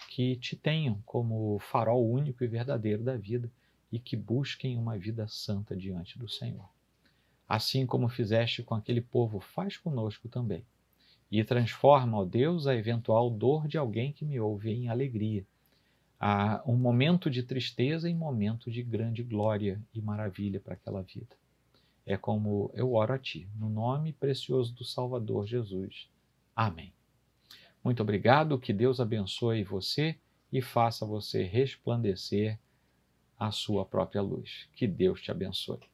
que 0.09 0.37
te 0.37 0.55
tenham 0.57 1.01
como 1.05 1.59
farol 1.59 2.09
único 2.09 2.45
e 2.45 2.47
verdadeiro 2.47 3.03
da 3.03 3.17
vida 3.17 3.51
e 3.93 3.99
que 3.99 4.17
busquem 4.17 4.77
uma 4.77 4.99
vida 4.99 5.29
santa 5.29 5.77
diante 5.77 6.19
do 6.19 6.29
Senhor. 6.29 6.69
Assim 7.49 7.87
como 7.87 8.09
fizeste 8.09 8.63
com 8.63 8.75
aquele 8.75 9.03
povo, 9.03 9.39
faz 9.39 9.77
conosco 9.77 10.29
também. 10.29 10.65
E 11.31 11.45
transforma, 11.45 12.19
ó 12.19 12.25
Deus, 12.25 12.67
a 12.67 12.75
eventual 12.75 13.31
dor 13.31 13.69
de 13.69 13.77
alguém 13.77 14.13
que 14.13 14.25
me 14.25 14.41
ouve 14.41 14.71
em 14.71 14.89
alegria 14.89 15.47
a 16.25 16.63
um 16.65 16.77
momento 16.77 17.29
de 17.29 17.43
tristeza 17.43 18.09
em 18.09 18.15
momento 18.15 18.71
de 18.71 18.81
grande 18.81 19.25
glória 19.25 19.83
e 19.93 20.01
maravilha 20.01 20.61
para 20.61 20.75
aquela 20.75 21.03
vida. 21.03 21.37
É 22.07 22.17
como 22.17 22.71
eu 22.75 22.95
oro 22.95 23.13
a 23.13 23.19
Ti, 23.19 23.49
no 23.59 23.69
nome 23.69 24.13
precioso 24.13 24.73
do 24.73 24.85
Salvador 24.85 25.49
Jesus. 25.49 26.09
Amém. 26.55 26.93
Muito 27.83 28.05
obrigado, 28.05 28.57
que 28.57 28.73
Deus 28.73 29.01
abençoe 29.01 29.65
você 29.65 30.17
e 30.53 30.63
faça 30.63 31.05
você 31.05 31.43
resplandecer 31.43 32.57
a 33.47 33.51
sua 33.51 33.85
própria 33.85 34.23
luz. 34.23 34.69
Que 34.75 34.87
Deus 34.87 35.21
te 35.21 35.31
abençoe. 35.33 35.92